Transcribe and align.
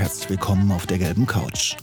Herzlich 0.00 0.30
willkommen 0.30 0.72
auf 0.72 0.86
der 0.86 0.96
gelben 0.96 1.26
Couch. 1.26 1.76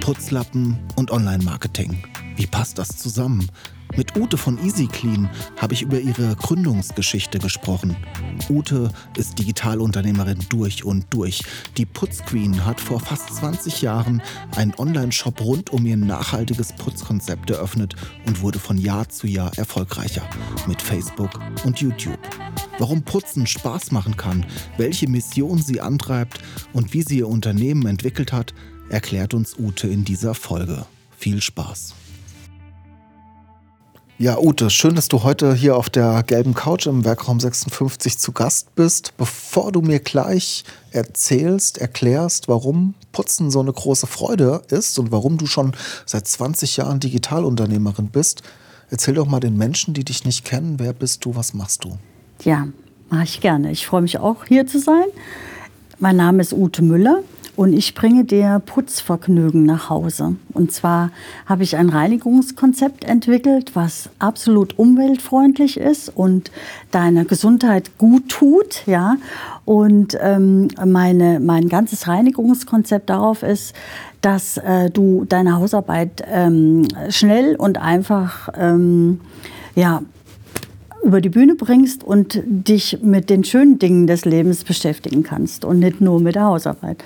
Putzlappen 0.00 0.78
und 0.96 1.10
Online-Marketing. 1.10 2.02
Wie 2.34 2.46
passt 2.46 2.78
das 2.78 2.96
zusammen? 2.96 3.50
Mit 3.94 4.16
Ute 4.16 4.36
von 4.36 4.58
EasyClean 4.58 5.30
habe 5.56 5.74
ich 5.74 5.82
über 5.82 6.00
ihre 6.00 6.34
Gründungsgeschichte 6.36 7.38
gesprochen. 7.38 7.96
Ute 8.50 8.90
ist 9.16 9.38
Digitalunternehmerin 9.38 10.40
durch 10.48 10.84
und 10.84 11.06
durch. 11.10 11.42
Die 11.76 11.86
Putzqueen 11.86 12.64
hat 12.64 12.80
vor 12.80 13.00
fast 13.00 13.34
20 13.36 13.82
Jahren 13.82 14.20
einen 14.56 14.74
Online-Shop 14.74 15.40
rund 15.40 15.70
um 15.70 15.86
ihr 15.86 15.96
nachhaltiges 15.96 16.72
Putzkonzept 16.74 17.50
eröffnet 17.50 17.94
und 18.26 18.42
wurde 18.42 18.58
von 18.58 18.76
Jahr 18.76 19.08
zu 19.08 19.26
Jahr 19.26 19.56
erfolgreicher 19.56 20.28
mit 20.66 20.82
Facebook 20.82 21.40
und 21.64 21.80
YouTube. 21.80 22.18
Warum 22.78 23.02
Putzen 23.02 23.46
Spaß 23.46 23.92
machen 23.92 24.16
kann, 24.16 24.44
welche 24.76 25.08
Mission 25.08 25.62
sie 25.62 25.80
antreibt 25.80 26.40
und 26.74 26.92
wie 26.92 27.02
sie 27.02 27.18
ihr 27.18 27.28
Unternehmen 27.28 27.86
entwickelt 27.86 28.32
hat, 28.32 28.52
erklärt 28.90 29.32
uns 29.32 29.58
Ute 29.58 29.88
in 29.88 30.04
dieser 30.04 30.34
Folge. 30.34 30.84
Viel 31.16 31.40
Spaß! 31.40 31.94
Ja, 34.18 34.38
Ute, 34.38 34.70
schön, 34.70 34.94
dass 34.94 35.08
du 35.08 35.24
heute 35.24 35.52
hier 35.52 35.76
auf 35.76 35.90
der 35.90 36.22
gelben 36.22 36.54
Couch 36.54 36.86
im 36.86 37.04
Werkraum 37.04 37.38
56 37.38 38.16
zu 38.16 38.32
Gast 38.32 38.74
bist. 38.74 39.14
Bevor 39.18 39.72
du 39.72 39.82
mir 39.82 40.00
gleich 40.00 40.64
erzählst, 40.90 41.76
erklärst, 41.76 42.48
warum 42.48 42.94
Putzen 43.12 43.50
so 43.50 43.60
eine 43.60 43.74
große 43.74 44.06
Freude 44.06 44.62
ist 44.70 44.98
und 44.98 45.12
warum 45.12 45.36
du 45.36 45.44
schon 45.44 45.72
seit 46.06 46.26
20 46.26 46.78
Jahren 46.78 46.98
Digitalunternehmerin 46.98 48.08
bist, 48.08 48.42
erzähl 48.88 49.12
doch 49.12 49.26
mal 49.26 49.40
den 49.40 49.58
Menschen, 49.58 49.92
die 49.92 50.04
dich 50.04 50.24
nicht 50.24 50.46
kennen, 50.46 50.78
wer 50.78 50.94
bist 50.94 51.26
du, 51.26 51.36
was 51.36 51.52
machst 51.52 51.84
du? 51.84 51.98
Ja, 52.42 52.68
mache 53.10 53.24
ich 53.24 53.42
gerne. 53.42 53.70
Ich 53.70 53.86
freue 53.86 54.00
mich 54.00 54.18
auch 54.18 54.46
hier 54.46 54.66
zu 54.66 54.80
sein. 54.80 55.08
Mein 55.98 56.16
Name 56.16 56.40
ist 56.40 56.54
Ute 56.54 56.80
Müller 56.80 57.22
und 57.56 57.72
ich 57.72 57.94
bringe 57.94 58.24
dir 58.24 58.60
Putzvergnügen 58.64 59.64
nach 59.64 59.88
Hause. 59.88 60.36
Und 60.52 60.72
zwar 60.72 61.10
habe 61.46 61.62
ich 61.62 61.76
ein 61.76 61.88
Reinigungskonzept 61.88 63.04
entwickelt, 63.04 63.72
was 63.74 64.10
absolut 64.18 64.78
umweltfreundlich 64.78 65.78
ist 65.78 66.10
und 66.14 66.50
deiner 66.90 67.24
Gesundheit 67.24 67.96
gut 67.96 68.28
tut. 68.28 68.86
Ja? 68.86 69.16
Und 69.64 70.16
ähm, 70.20 70.68
meine, 70.84 71.40
mein 71.40 71.68
ganzes 71.68 72.06
Reinigungskonzept 72.06 73.08
darauf 73.08 73.42
ist, 73.42 73.74
dass 74.20 74.58
äh, 74.58 74.90
du 74.90 75.24
deine 75.24 75.56
Hausarbeit 75.56 76.22
ähm, 76.30 76.86
schnell 77.08 77.56
und 77.56 77.78
einfach 77.78 78.50
ähm, 78.56 79.20
ja, 79.74 80.02
über 81.06 81.20
die 81.20 81.28
Bühne 81.28 81.54
bringst 81.54 82.02
und 82.02 82.42
dich 82.44 82.98
mit 83.00 83.30
den 83.30 83.44
schönen 83.44 83.78
Dingen 83.78 84.08
des 84.08 84.24
Lebens 84.24 84.64
beschäftigen 84.64 85.22
kannst 85.22 85.64
und 85.64 85.78
nicht 85.78 86.00
nur 86.00 86.20
mit 86.20 86.34
der 86.34 86.44
Hausarbeit. 86.44 87.02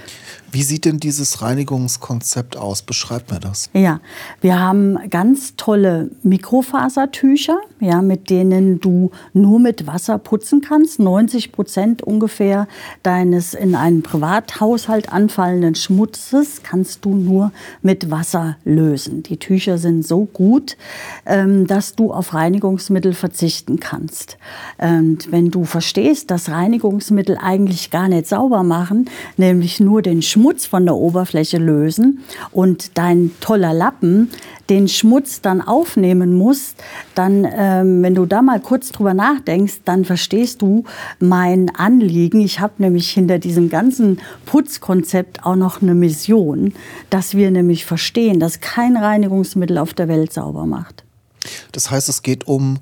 Wie 0.53 0.63
sieht 0.63 0.85
denn 0.85 0.99
dieses 0.99 1.43
Reinigungskonzept 1.43 2.57
aus? 2.57 2.83
Beschreib 2.83 3.31
mir 3.31 3.39
das. 3.39 3.71
Ja, 3.73 4.01
wir 4.41 4.59
haben 4.59 4.99
ganz 5.09 5.55
tolle 5.57 6.11
Mikrofasertücher, 6.25 7.61
ja, 7.79 8.03
mit 8.03 8.31
denen 8.31 8.81
du 8.81 9.13
nur 9.33 9.61
mit 9.61 9.87
Wasser 9.87 10.19
putzen 10.19 10.61
kannst. 10.61 10.99
90 10.99 11.53
Prozent 11.53 12.03
ungefähr 12.03 12.67
deines 13.05 13.55
in 13.55 13.77
einem 13.77 14.03
Privathaushalt 14.03 15.13
anfallenden 15.13 15.77
Schmutzes 15.77 16.63
kannst 16.65 17.05
du 17.05 17.15
nur 17.15 17.53
mit 17.83 18.11
Wasser 18.11 18.57
lösen. 18.65 19.23
Die 19.23 19.37
Tücher 19.37 19.79
sind 19.79 20.05
so 20.05 20.25
gut, 20.25 20.77
ähm, 21.27 21.69
dass 21.69 21.95
du 21.95 22.13
auf 22.13 22.35
Reinigungsmittel 22.35 23.15
verzichten 23.15 23.79
kannst. 23.79 24.37
Und 24.79 25.31
wenn 25.31 25.51
du 25.51 25.65
verstehst, 25.65 26.31
dass 26.33 26.49
Reinigungsmittel 26.49 27.39
eigentlich 27.41 27.93
gar 27.93 28.09
nicht 28.09 28.27
sauber 28.27 28.65
machen, 28.65 29.09
nämlich 29.37 29.79
nur 29.79 30.03
den 30.03 30.23
Schmutz 30.23 30.40
Schmutz 30.41 30.65
von 30.65 30.87
der 30.87 30.97
Oberfläche 30.97 31.59
lösen 31.59 32.21
und 32.51 32.97
dein 32.97 33.31
toller 33.43 33.75
Lappen 33.75 34.31
den 34.71 34.89
Schmutz 34.89 35.43
dann 35.43 35.61
aufnehmen 35.61 36.33
muss, 36.33 36.77
dann, 37.15 37.47
ähm, 37.51 38.03
wenn 38.03 38.15
du 38.15 38.25
da 38.25 38.41
mal 38.41 38.59
kurz 38.59 38.91
drüber 38.91 39.13
nachdenkst, 39.13 39.81
dann 39.85 40.07
verstehst 40.07 40.63
du 40.63 40.85
mein 41.19 41.69
Anliegen. 41.75 42.41
Ich 42.41 42.59
habe 42.59 42.73
nämlich 42.79 43.11
hinter 43.11 43.39
diesem 43.39 43.69
ganzen 43.69 44.21
Putzkonzept 44.47 45.45
auch 45.45 45.57
noch 45.57 45.83
eine 45.83 45.95
Mission, 45.95 46.73
dass 47.11 47.35
wir 47.35 47.51
nämlich 47.51 47.85
verstehen, 47.85 48.41
dass 48.41 48.61
kein 48.61 48.97
Reinigungsmittel 48.97 49.77
auf 49.77 49.93
der 49.93 50.09
Welt 50.09 50.33
sauber 50.33 50.65
macht. 50.65 51.05
Das 51.73 51.91
heißt, 51.91 52.09
es 52.09 52.23
geht 52.23 52.47
um 52.47 52.79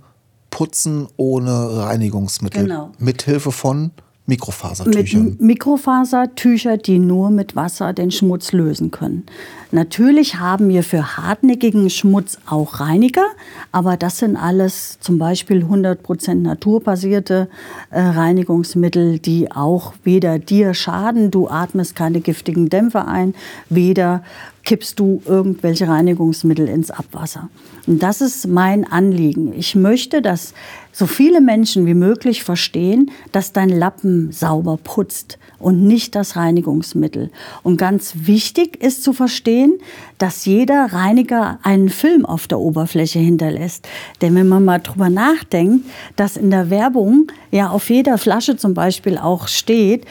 Putzen 0.50 1.08
ohne 1.16 1.78
Reinigungsmittel. 1.78 2.64
Genau. 2.64 2.92
Mithilfe 3.00 3.50
von 3.50 3.90
Mikrofasertüchern. 4.28 5.24
Mit 5.24 5.40
Mikrofasertücher, 5.40 6.76
die 6.76 6.98
nur 6.98 7.30
mit 7.30 7.56
Wasser 7.56 7.94
den 7.94 8.10
Schmutz 8.10 8.52
lösen 8.52 8.90
können. 8.90 9.24
Natürlich 9.70 10.36
haben 10.36 10.68
wir 10.68 10.82
für 10.82 11.16
hartnäckigen 11.16 11.88
Schmutz 11.88 12.38
auch 12.46 12.78
Reiniger, 12.78 13.24
aber 13.72 13.96
das 13.96 14.18
sind 14.18 14.36
alles 14.36 14.98
zum 15.00 15.18
Beispiel 15.18 15.64
100% 15.64 16.34
naturbasierte 16.34 17.48
äh, 17.90 18.00
Reinigungsmittel, 18.00 19.18
die 19.18 19.50
auch 19.50 19.94
weder 20.04 20.38
dir 20.38 20.74
schaden, 20.74 21.30
du 21.30 21.48
atmest 21.48 21.96
keine 21.96 22.20
giftigen 22.20 22.68
Dämpfe 22.68 23.06
ein, 23.06 23.34
weder 23.70 24.22
kippst 24.64 25.00
du 25.00 25.22
irgendwelche 25.24 25.88
Reinigungsmittel 25.88 26.68
ins 26.68 26.90
Abwasser. 26.90 27.48
Und 27.86 28.02
das 28.02 28.20
ist 28.20 28.46
mein 28.46 28.84
Anliegen. 28.84 29.54
Ich 29.54 29.74
möchte, 29.74 30.20
dass 30.20 30.52
so 30.98 31.06
viele 31.06 31.40
Menschen 31.40 31.86
wie 31.86 31.94
möglich 31.94 32.42
verstehen, 32.42 33.12
dass 33.30 33.52
dein 33.52 33.68
Lappen 33.68 34.32
sauber 34.32 34.76
putzt 34.82 35.38
und 35.60 35.84
nicht 35.84 36.16
das 36.16 36.34
Reinigungsmittel. 36.34 37.30
Und 37.62 37.76
ganz 37.76 38.14
wichtig 38.22 38.82
ist 38.82 39.04
zu 39.04 39.12
verstehen, 39.12 39.78
dass 40.18 40.44
jeder 40.44 40.86
Reiniger 40.92 41.60
einen 41.62 41.88
Film 41.88 42.26
auf 42.26 42.48
der 42.48 42.58
Oberfläche 42.58 43.20
hinterlässt. 43.20 43.86
Denn 44.22 44.34
wenn 44.34 44.48
man 44.48 44.64
mal 44.64 44.80
drüber 44.80 45.08
nachdenkt, 45.08 45.86
dass 46.16 46.36
in 46.36 46.50
der 46.50 46.68
Werbung 46.68 47.28
ja 47.52 47.70
auf 47.70 47.88
jeder 47.90 48.18
Flasche 48.18 48.56
zum 48.56 48.74
Beispiel 48.74 49.18
auch 49.18 49.46
steht, 49.46 50.04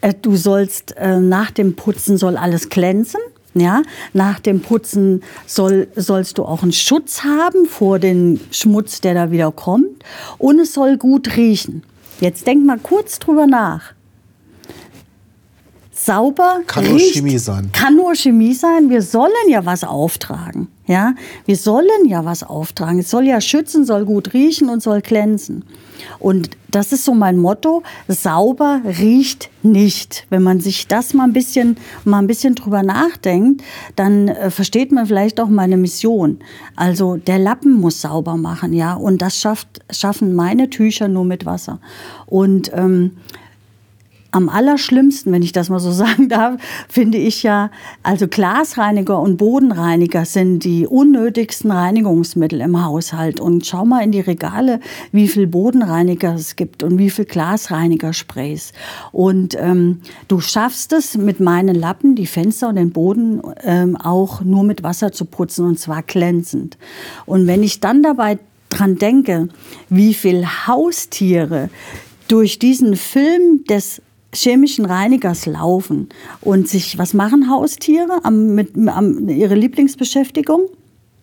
äh, 0.00 0.12
du 0.20 0.34
sollst 0.34 0.96
äh, 0.96 1.20
nach 1.20 1.52
dem 1.52 1.76
Putzen 1.76 2.16
soll 2.16 2.36
alles 2.36 2.68
glänzen. 2.68 3.20
Ja, 3.54 3.82
nach 4.14 4.40
dem 4.40 4.60
Putzen 4.60 5.22
soll, 5.46 5.88
sollst 5.94 6.38
du 6.38 6.44
auch 6.44 6.62
einen 6.62 6.72
Schutz 6.72 7.22
haben 7.22 7.66
vor 7.66 7.98
dem 7.98 8.40
Schmutz, 8.50 9.00
der 9.00 9.14
da 9.14 9.30
wieder 9.30 9.52
kommt. 9.52 10.04
Und 10.38 10.58
es 10.58 10.72
soll 10.72 10.96
gut 10.96 11.36
riechen. 11.36 11.82
Jetzt 12.20 12.46
denk 12.46 12.64
mal 12.64 12.78
kurz 12.78 13.18
drüber 13.18 13.46
nach. 13.46 13.92
Sauber 16.04 16.60
kann 16.66 16.84
riecht, 16.84 17.14
nur 17.16 17.22
Chemie 17.22 17.38
sein. 17.38 17.70
Kann 17.72 17.96
nur 17.96 18.14
Chemie 18.16 18.54
sein. 18.54 18.90
Wir 18.90 19.02
sollen 19.02 19.48
ja 19.48 19.64
was 19.64 19.84
auftragen. 19.84 20.68
Ja, 20.86 21.14
wir 21.46 21.56
sollen 21.56 22.06
ja 22.06 22.24
was 22.24 22.42
auftragen. 22.42 22.98
Es 22.98 23.08
soll 23.08 23.24
ja 23.26 23.40
schützen, 23.40 23.84
soll 23.84 24.04
gut 24.04 24.34
riechen 24.34 24.68
und 24.68 24.82
soll 24.82 25.00
glänzen. 25.00 25.64
Und 26.18 26.50
das 26.72 26.92
ist 26.92 27.04
so 27.04 27.14
mein 27.14 27.38
Motto. 27.38 27.84
Sauber 28.08 28.80
riecht 28.98 29.48
nicht. 29.62 30.26
Wenn 30.28 30.42
man 30.42 30.58
sich 30.58 30.88
das 30.88 31.14
mal 31.14 31.24
ein 31.24 31.32
bisschen, 31.32 31.76
mal 32.04 32.18
ein 32.18 32.26
bisschen 32.26 32.56
drüber 32.56 32.82
nachdenkt, 32.82 33.62
dann 33.94 34.26
äh, 34.26 34.50
versteht 34.50 34.90
man 34.90 35.06
vielleicht 35.06 35.38
auch 35.38 35.48
meine 35.48 35.76
Mission. 35.76 36.40
Also 36.74 37.16
der 37.16 37.38
Lappen 37.38 37.80
muss 37.80 38.00
sauber 38.00 38.36
machen, 38.36 38.72
ja. 38.72 38.94
Und 38.94 39.22
das 39.22 39.38
schafft, 39.38 39.68
schaffen 39.90 40.34
meine 40.34 40.68
Tücher 40.68 41.06
nur 41.06 41.24
mit 41.24 41.46
Wasser. 41.46 41.78
Und 42.26 42.72
ähm, 42.74 43.12
am 44.32 44.48
allerschlimmsten, 44.48 45.30
wenn 45.32 45.42
ich 45.42 45.52
das 45.52 45.68
mal 45.68 45.78
so 45.78 45.92
sagen 45.92 46.28
darf, 46.28 46.60
finde 46.88 47.18
ich 47.18 47.42
ja, 47.42 47.70
also 48.02 48.26
Glasreiniger 48.26 49.20
und 49.20 49.36
Bodenreiniger 49.36 50.24
sind 50.24 50.64
die 50.64 50.86
unnötigsten 50.86 51.70
Reinigungsmittel 51.70 52.60
im 52.60 52.84
Haushalt. 52.84 53.40
Und 53.40 53.66
schau 53.66 53.84
mal 53.84 54.02
in 54.02 54.10
die 54.10 54.20
Regale, 54.20 54.80
wie 55.12 55.28
viel 55.28 55.46
Bodenreiniger 55.46 56.34
es 56.34 56.56
gibt 56.56 56.82
und 56.82 56.98
wie 56.98 57.10
viel 57.10 57.26
Glasreinigersprays. 57.26 58.72
Und 59.12 59.56
ähm, 59.58 60.00
du 60.28 60.40
schaffst 60.40 60.92
es 60.92 61.16
mit 61.16 61.38
meinen 61.38 61.74
Lappen, 61.74 62.16
die 62.16 62.26
Fenster 62.26 62.70
und 62.70 62.76
den 62.76 62.90
Boden 62.90 63.42
ähm, 63.62 63.96
auch 63.96 64.40
nur 64.40 64.64
mit 64.64 64.82
Wasser 64.82 65.12
zu 65.12 65.26
putzen 65.26 65.66
und 65.66 65.78
zwar 65.78 66.02
glänzend. 66.02 66.78
Und 67.26 67.46
wenn 67.46 67.62
ich 67.62 67.80
dann 67.80 68.02
dabei 68.02 68.38
dran 68.70 68.96
denke, 68.96 69.48
wie 69.90 70.14
viel 70.14 70.46
Haustiere 70.66 71.68
durch 72.28 72.58
diesen 72.58 72.96
Film 72.96 73.64
des 73.68 74.00
chemischen 74.34 74.84
Reinigers 74.84 75.46
laufen 75.46 76.08
und 76.40 76.68
sich, 76.68 76.98
was 76.98 77.14
machen 77.14 77.50
Haustiere 77.50 78.20
am, 78.24 78.54
mit, 78.54 78.76
am, 78.88 79.28
ihre 79.28 79.54
Lieblingsbeschäftigung? 79.54 80.68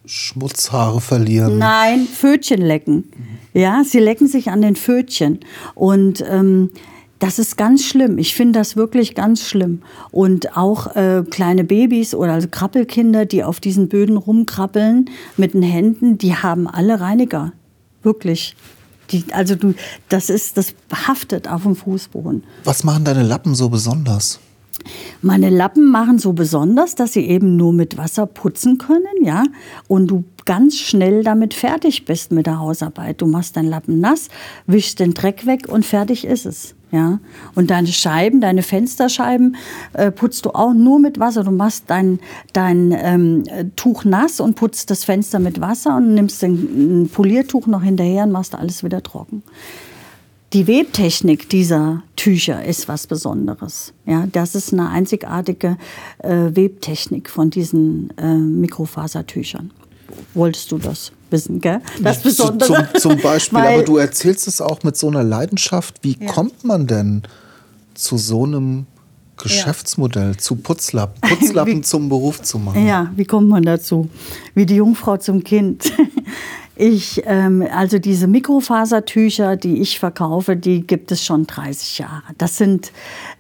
Schmutzhaare 0.06 1.02
verlieren. 1.02 1.58
Nein, 1.58 2.08
Pfötchen 2.08 2.62
lecken. 2.62 3.12
Ja, 3.54 3.84
sie 3.84 4.00
lecken 4.00 4.28
sich 4.28 4.50
an 4.50 4.62
den 4.62 4.76
Pfötchen. 4.76 5.40
Und 5.76 6.24
ähm, 6.28 6.72
das 7.20 7.38
ist 7.38 7.58
ganz 7.58 7.86
schlimm. 7.86 8.18
Ich 8.18 8.34
finde 8.34 8.58
das 8.60 8.76
wirklich 8.76 9.14
ganz 9.14 9.44
schlimm. 9.44 9.82
Und 10.12 10.56
auch 10.58 10.96
äh, 10.96 11.24
kleine 11.30 11.64
Babys 11.64 12.16
oder 12.16 12.34
also 12.34 12.48
Krabbelkinder, 12.50 13.26
die 13.26 13.44
auf 13.44 13.60
diesen 13.60 13.90
Böden 13.90 14.18
rumkrabbeln 14.18 15.10
mit 15.36 15.54
den 15.54 15.62
Händen, 15.62 16.18
die 16.18 16.36
haben 16.36 16.68
alle 16.68 17.02
Reiniger. 17.02 17.52
Wirklich. 18.02 18.56
Die, 19.12 19.26
also 19.32 19.56
du, 19.56 19.74
das 20.08 20.30
ist, 20.30 20.58
das 20.58 20.74
haftet 20.92 21.48
auf 21.48 21.64
dem 21.64 21.76
Fußboden. 21.76 22.44
Was 22.64 22.84
machen 22.84 23.06
deine 23.06 23.24
Lappen 23.24 23.56
so 23.56 23.70
besonders? 23.70 24.40
Meine 25.22 25.50
Lappen 25.50 25.86
machen 25.86 26.20
so 26.20 26.34
besonders, 26.34 26.96
dass 26.96 27.14
sie 27.14 27.26
eben 27.26 27.58
nur 27.58 27.74
mit 27.74 27.98
Wasser 27.98 28.26
putzen 28.26 28.78
können, 28.78 29.24
ja, 29.24 29.44
und 29.88 30.08
du 30.08 30.24
ganz 30.46 30.78
schnell 30.78 31.24
damit 31.24 31.54
fertig 31.54 32.06
bist 32.06 32.32
mit 32.32 32.46
der 32.46 32.60
Hausarbeit. 32.60 33.22
Du 33.22 33.28
machst 33.28 33.58
deinen 33.58 33.70
Lappen 33.70 34.00
nass, 34.00 34.30
wischst 34.68 35.00
den 35.00 35.14
Dreck 35.14 35.46
weg 35.46 35.68
und 35.68 35.86
fertig 35.86 36.26
ist 36.26 36.46
es. 36.46 36.76
Ja, 36.92 37.20
und 37.54 37.70
deine 37.70 37.88
Scheiben, 37.88 38.42
deine 38.42 38.64
Fensterscheiben 38.64 39.58
äh, 39.94 40.10
putzt 40.10 40.46
du 40.46 40.52
auch 40.52 40.74
nur 40.74 41.00
mit 41.00 41.20
Wasser. 41.20 41.44
Du 41.44 41.52
machst 41.52 41.84
dein, 41.88 42.20
dein 42.52 42.92
ähm, 42.98 43.44
Tuch 43.76 44.06
nass 44.06 44.40
und 44.40 44.56
putzt 44.56 44.90
das 44.90 45.04
Fenster 45.04 45.38
mit 45.38 45.62
Wasser 45.62 45.98
und 45.98 46.16
nimmst 46.16 46.44
ein 46.44 47.08
Poliertuch 47.14 47.68
noch 47.68 47.84
hinterher 47.84 48.24
und 48.24 48.32
machst 48.32 48.56
alles 48.56 48.84
wieder 48.84 49.04
trocken. 49.04 49.44
Die 50.54 50.66
Webtechnik 50.66 51.48
dieser 51.48 52.02
Tücher 52.16 52.66
ist 52.66 52.88
was 52.88 53.06
Besonderes. 53.06 53.94
Ja, 54.08 54.26
das 54.26 54.56
ist 54.56 54.74
eine 54.74 54.90
einzigartige 54.90 55.78
äh, 56.18 56.56
Webtechnik 56.56 57.30
von 57.30 57.52
diesen 57.52 58.12
äh, 58.18 58.34
Mikrofasertüchern. 58.34 59.70
Wolltest 60.34 60.72
du 60.72 60.80
das 60.80 61.12
wissen, 61.32 61.62
gell? 61.62 61.82
Das 62.02 62.22
Besondere. 62.22 62.88
Zum, 62.94 63.02
zum 63.02 63.22
Beispiel, 63.22 63.60
aber 63.60 63.84
du 63.84 63.98
erzählst 63.98 64.48
es 64.48 64.62
auch 64.62 64.84
mit 64.84 64.98
so 64.98 65.08
einer 65.08 65.24
Leidenschaft. 65.24 65.96
Wie 66.02 66.18
ja. 66.20 66.32
kommt 66.32 66.64
man 66.64 66.88
denn 66.88 67.24
zu 67.94 68.18
so 68.18 68.46
einem 68.46 68.86
Geschäftsmodell, 69.38 70.32
ja. 70.32 70.38
zu 70.38 70.56
Putzlappen, 70.58 71.22
Putzlappen 71.22 71.78
wie, 71.78 71.82
zum 71.82 72.10
Beruf 72.10 72.42
zu 72.42 72.60
machen? 72.60 72.86
Ja, 72.86 73.12
wie 73.16 73.26
kommt 73.26 73.50
man 73.50 73.64
dazu? 73.64 74.10
Wie 74.54 74.66
die 74.66 74.76
Jungfrau 74.76 75.18
zum 75.18 75.44
Kind. 75.44 75.92
Ich, 76.82 77.24
ähm, 77.26 77.68
also 77.76 78.00
diese 78.00 78.28
Mikrofasertücher, 78.28 79.58
die 79.58 79.82
ich 79.82 80.00
verkaufe, 80.00 80.56
die 80.56 80.88
gibt 80.88 81.12
es 81.12 81.26
schon 81.26 81.46
30 81.46 82.00
Jahre. 82.00 82.24
Das 82.38 82.56
sind, 82.56 82.94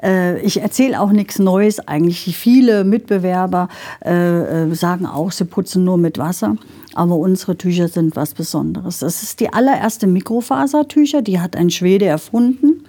äh, 0.03 0.41
ich 0.41 0.61
erzähle 0.61 0.99
auch 0.99 1.11
nichts 1.13 1.39
Neues 1.39 1.79
eigentlich. 1.79 2.37
Viele 2.37 2.83
Mitbewerber 2.83 3.69
äh, 4.03 4.63
äh, 4.65 4.75
sagen 4.75 5.05
auch, 5.05 5.31
sie 5.31 5.45
putzen 5.45 5.85
nur 5.85 5.97
mit 5.97 6.17
Wasser. 6.17 6.57
Aber 6.95 7.15
unsere 7.15 7.57
Tücher 7.57 7.87
sind 7.87 8.17
was 8.17 8.33
Besonderes. 8.33 8.99
Das 8.99 9.23
ist 9.23 9.39
die 9.39 9.53
allererste 9.53 10.05
Mikrofasertücher, 10.05 11.21
die 11.21 11.39
hat 11.39 11.55
ein 11.55 11.69
Schwede 11.69 12.07
erfunden. 12.07 12.83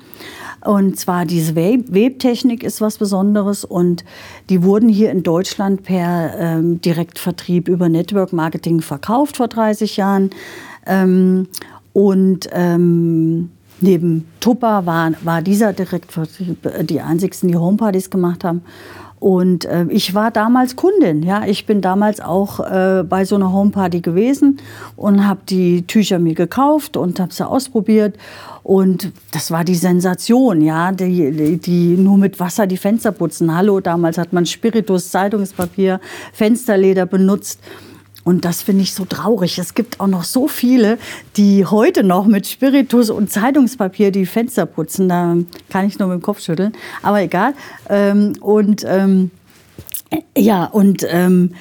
Und 0.65 0.99
zwar 0.99 1.25
diese 1.25 1.57
Webtechnik 1.57 2.63
ist 2.63 2.81
was 2.81 2.99
Besonderes 2.99 3.65
und 3.65 4.05
die 4.51 4.63
wurden 4.63 4.89
hier 4.89 5.11
in 5.11 5.23
Deutschland 5.23 5.83
per 5.85 6.35
ähm, 6.39 6.81
Direktvertrieb 6.83 7.69
über 7.69 7.89
Network 7.89 8.33
Marketing 8.33 8.83
verkauft 8.83 9.39
vor 9.39 9.49
30 9.49 9.97
Jahren. 9.97 10.31
Ähm, 10.87 11.49
und 11.93 12.49
ähm, 12.53 13.51
neben 13.81 14.27
Tupper 14.41 14.85
war, 14.87 15.13
war 15.23 15.43
dieser 15.43 15.73
Direktvertrieb 15.73 16.67
äh, 16.67 16.85
die 16.85 17.01
einzigsten, 17.01 17.49
die 17.49 17.57
Homepartys 17.57 18.11
gemacht 18.11 18.45
haben. 18.45 18.63
Und 19.21 19.67
äh, 19.67 19.85
ich 19.91 20.15
war 20.15 20.31
damals 20.31 20.77
Kundin, 20.77 21.23
ja. 21.23 21.45
Ich 21.47 21.67
bin 21.67 21.83
damals 21.83 22.21
auch 22.21 22.59
äh, 22.61 23.05
bei 23.07 23.27
so 23.27 23.37
einer 23.37 23.53
Homeparty 23.53 24.01
gewesen 24.01 24.57
und 24.97 25.29
habe 25.29 25.41
die 25.47 25.87
Tücher 25.87 26.19
mir 26.19 26.35
gekauft 26.35 26.97
und 26.97 27.21
habe 27.21 27.33
sie 27.33 27.47
ausprobiert. 27.47 28.17
Und 28.63 29.13
das 29.33 29.51
war 29.51 29.63
die 29.63 29.75
Sensation, 29.75 30.63
ja, 30.63 30.91
die, 30.93 31.33
die, 31.33 31.59
die, 31.59 31.97
nur 31.99 32.17
mit 32.17 32.41
Wasser 32.41 32.67
die 32.67 32.79
Fenster 32.79 33.13
putzen. 33.13 33.55
Hallo, 33.55 33.81
damals 33.81 34.17
hat 34.17 34.33
man 34.33 34.47
Spiritus, 34.47 35.11
Zeitungspapier, 35.11 36.01
Fensterleder 36.33 37.05
benutzt. 37.05 37.61
Und 38.25 38.45
das 38.45 38.63
finde 38.63 38.83
ich 38.83 38.95
so 38.95 39.05
traurig. 39.05 39.59
Es 39.59 39.75
gibt 39.75 40.01
auch 40.01 40.07
noch 40.07 40.25
so 40.25 40.47
viele, 40.47 40.99
die 41.37 41.65
heute 41.65 42.05
noch 42.05 42.27
mit 42.27 42.47
Spiritus 42.47 43.11
und 43.11 43.31
Zeitungspapier 43.31 44.11
die 44.11 44.27
Fenster 44.27 44.67
putzen. 44.67 45.09
Da 45.09 45.37
kann 45.71 45.87
ich 45.87 45.99
nur 45.99 46.09
mit 46.09 46.21
dem 46.21 46.23
Kopf 46.23 46.41
schütteln. 46.41 46.73
Aber 47.03 47.23
egal. 47.23 47.55
Ähm, 47.89 48.35
und 48.41 48.85
ähm, 48.87 49.31
ja, 50.37 50.65
und 50.65 51.07
ähm, 51.09 51.55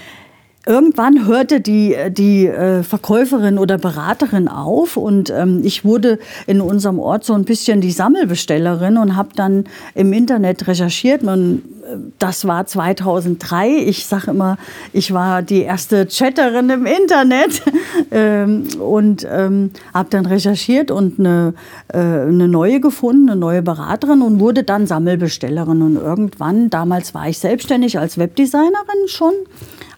irgendwann 0.69 1.25
hörte 1.25 1.62
die, 1.62 1.95
die 2.12 2.45
äh, 2.45 2.83
Verkäuferin 2.83 3.57
oder 3.57 3.80
Beraterin 3.80 4.48
auf 4.48 4.98
und 4.98 5.31
ähm, 5.31 5.62
ich 5.63 5.83
wurde 5.83 6.19
in 6.45 6.62
unserem 6.62 7.00
Ort 7.00 7.25
so 7.25 7.33
ein 7.33 7.44
bisschen 7.44 7.81
die 7.81 7.92
Sammelbestellerin 7.92 8.98
und 8.98 9.16
habe 9.16 9.30
dann 9.36 9.63
im 9.95 10.13
Internet 10.13 10.68
recherchiert. 10.68 11.24
Und 11.24 11.63
äh, 11.86 11.98
das 12.19 12.45
war 12.45 12.68
2003. 12.68 13.77
Ich 13.77 14.06
sage 14.06 14.30
immer, 14.30 14.60
ich 14.94 15.12
war 15.12 15.42
die 15.42 15.63
erste 15.63 16.06
Chatterin 16.06 16.69
im 16.69 16.86
Internet 16.86 17.63
ähm, 18.12 18.68
und 18.80 19.27
ähm, 19.27 19.71
habe 19.92 20.10
dann 20.12 20.27
recherchiert 20.27 20.92
und 20.92 21.18
eine, 21.18 21.56
äh, 21.88 21.98
eine 21.98 22.48
neue 22.48 22.80
gefunden, 22.80 23.31
eine 23.31 23.39
neue 23.39 23.63
Beraterin 23.63 24.21
und 24.21 24.39
wurde 24.39 24.63
dann 24.63 24.86
Sammelbestellerin. 24.86 25.81
Und 25.81 25.95
irgendwann, 25.95 26.69
damals 26.69 27.16
war 27.16 27.27
ich 27.27 27.39
selbstständig 27.39 27.98
als 27.98 28.19
Webdesignerin 28.19 29.07
schon 29.07 29.33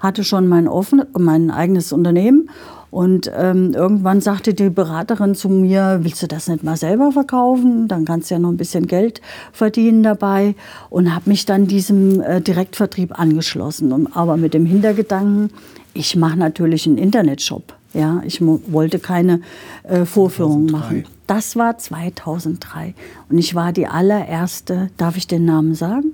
hatte 0.01 0.24
schon 0.24 0.48
mein, 0.48 0.68
offen, 0.68 1.03
mein 1.18 1.51
eigenes 1.51 1.94
Unternehmen. 1.94 2.50
Und 2.89 3.31
ähm, 3.33 3.71
irgendwann 3.74 4.19
sagte 4.19 4.53
die 4.53 4.69
Beraterin 4.69 5.33
zu 5.33 5.48
mir, 5.48 6.00
willst 6.01 6.21
du 6.21 6.27
das 6.27 6.50
nicht 6.50 6.62
mal 6.63 6.75
selber 6.75 7.13
verkaufen? 7.13 7.88
Dann 7.88 8.03
kannst 8.03 8.30
du 8.30 8.36
ja 8.36 8.39
noch 8.39 8.50
ein 8.50 8.57
bisschen 8.57 8.86
Geld 8.86 9.21
verdienen 9.53 10.03
dabei. 10.03 10.56
Und 10.89 11.15
habe 11.15 11.30
mich 11.30 11.45
dann 11.45 11.68
diesem 11.68 12.19
äh, 12.19 12.42
Direktvertrieb 12.42 13.18
angeschlossen. 13.18 13.94
Und, 13.94 14.13
aber 14.13 14.36
mit 14.36 14.53
dem 14.53 14.65
Hintergedanken, 14.65 15.51
ich 15.94 16.18
mache 16.18 16.38
natürlich 16.38 16.86
einen 16.86 16.97
Internetshop. 16.97 17.75
Ja, 17.94 18.21
ich 18.25 18.42
wollte 18.42 19.00
keine 19.00 19.42
äh, 19.83 20.06
Vorführung 20.06 20.68
2003. 20.69 20.71
machen. 20.77 21.04
Das 21.27 21.56
war 21.56 21.77
2003. 21.77 22.94
Und 23.30 23.38
ich 23.38 23.56
war 23.56 23.71
die 23.71 23.88
allererste, 23.88 24.89
darf 24.97 25.15
ich 25.15 25.27
den 25.27 25.45
Namen 25.45 25.75
sagen? 25.75 26.13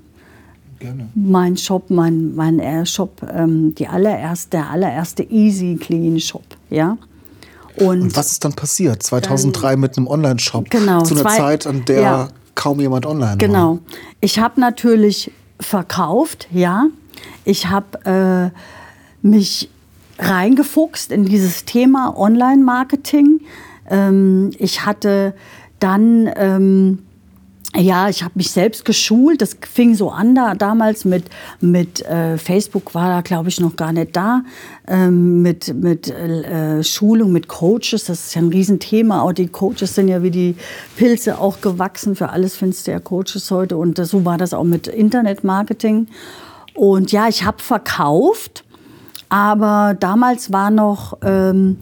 Gerne. 0.78 1.08
Mein 1.14 1.56
Shop, 1.56 1.90
mein, 1.90 2.34
mein 2.34 2.86
Shop, 2.86 3.20
ähm, 3.32 3.74
die 3.74 3.88
allererste, 3.88 4.50
der 4.50 4.70
allererste 4.70 5.22
Easy 5.24 5.76
Clean 5.80 6.18
Shop, 6.20 6.44
ja. 6.70 6.96
Und, 7.76 8.02
Und 8.02 8.16
was 8.16 8.32
ist 8.32 8.44
dann 8.44 8.52
passiert? 8.52 9.02
2003 9.02 9.70
dann, 9.70 9.80
mit 9.80 9.96
einem 9.96 10.06
Online-Shop. 10.08 10.68
Genau. 10.70 11.02
Zu 11.02 11.14
einer 11.14 11.22
zwei, 11.22 11.36
Zeit, 11.36 11.66
an 11.66 11.84
der 11.84 12.00
ja, 12.00 12.28
kaum 12.54 12.80
jemand 12.80 13.06
online 13.06 13.36
genau. 13.36 13.52
war. 13.54 13.74
Genau. 13.76 13.98
Ich 14.20 14.38
habe 14.38 14.60
natürlich 14.60 15.30
verkauft, 15.60 16.48
ja. 16.52 16.86
Ich 17.44 17.66
habe 17.68 18.52
äh, 18.52 19.26
mich 19.26 19.70
reingefuchst 20.18 21.12
in 21.12 21.24
dieses 21.24 21.64
Thema 21.64 22.16
Online-Marketing. 22.16 23.40
Ähm, 23.88 24.50
ich 24.58 24.84
hatte 24.84 25.34
dann 25.78 26.28
ähm, 26.36 26.98
ja, 27.76 28.08
ich 28.08 28.22
habe 28.22 28.32
mich 28.36 28.50
selbst 28.50 28.84
geschult. 28.84 29.42
Das 29.42 29.56
fing 29.60 29.94
so 29.94 30.10
an 30.10 30.34
da, 30.34 30.54
damals 30.54 31.04
mit, 31.04 31.24
mit 31.60 32.00
äh, 32.06 32.38
Facebook 32.38 32.94
war 32.94 33.08
da, 33.08 33.20
glaube 33.20 33.50
ich, 33.50 33.60
noch 33.60 33.76
gar 33.76 33.92
nicht 33.92 34.16
da. 34.16 34.42
Ähm, 34.86 35.42
mit 35.42 35.74
mit 35.74 36.08
äh, 36.08 36.82
Schulung, 36.82 37.30
mit 37.30 37.46
Coaches, 37.46 38.04
das 38.06 38.26
ist 38.26 38.34
ja 38.34 38.40
ein 38.40 38.48
Riesenthema. 38.48 39.20
Auch 39.20 39.32
die 39.32 39.48
Coaches 39.48 39.94
sind 39.94 40.08
ja 40.08 40.22
wie 40.22 40.30
die 40.30 40.56
Pilze 40.96 41.38
auch 41.38 41.60
gewachsen. 41.60 42.16
Für 42.16 42.30
alles 42.30 42.56
findest 42.56 42.86
du 42.86 42.92
ja 42.92 43.00
Coaches 43.00 43.50
heute. 43.50 43.76
Und 43.76 43.98
so 43.98 44.24
war 44.24 44.38
das 44.38 44.54
auch 44.54 44.64
mit 44.64 44.86
Internetmarketing. 44.86 46.08
Und 46.74 47.12
ja, 47.12 47.28
ich 47.28 47.44
habe 47.44 47.62
verkauft, 47.62 48.64
aber 49.28 49.94
damals 49.98 50.52
war 50.52 50.70
noch... 50.70 51.18
Ähm, 51.22 51.76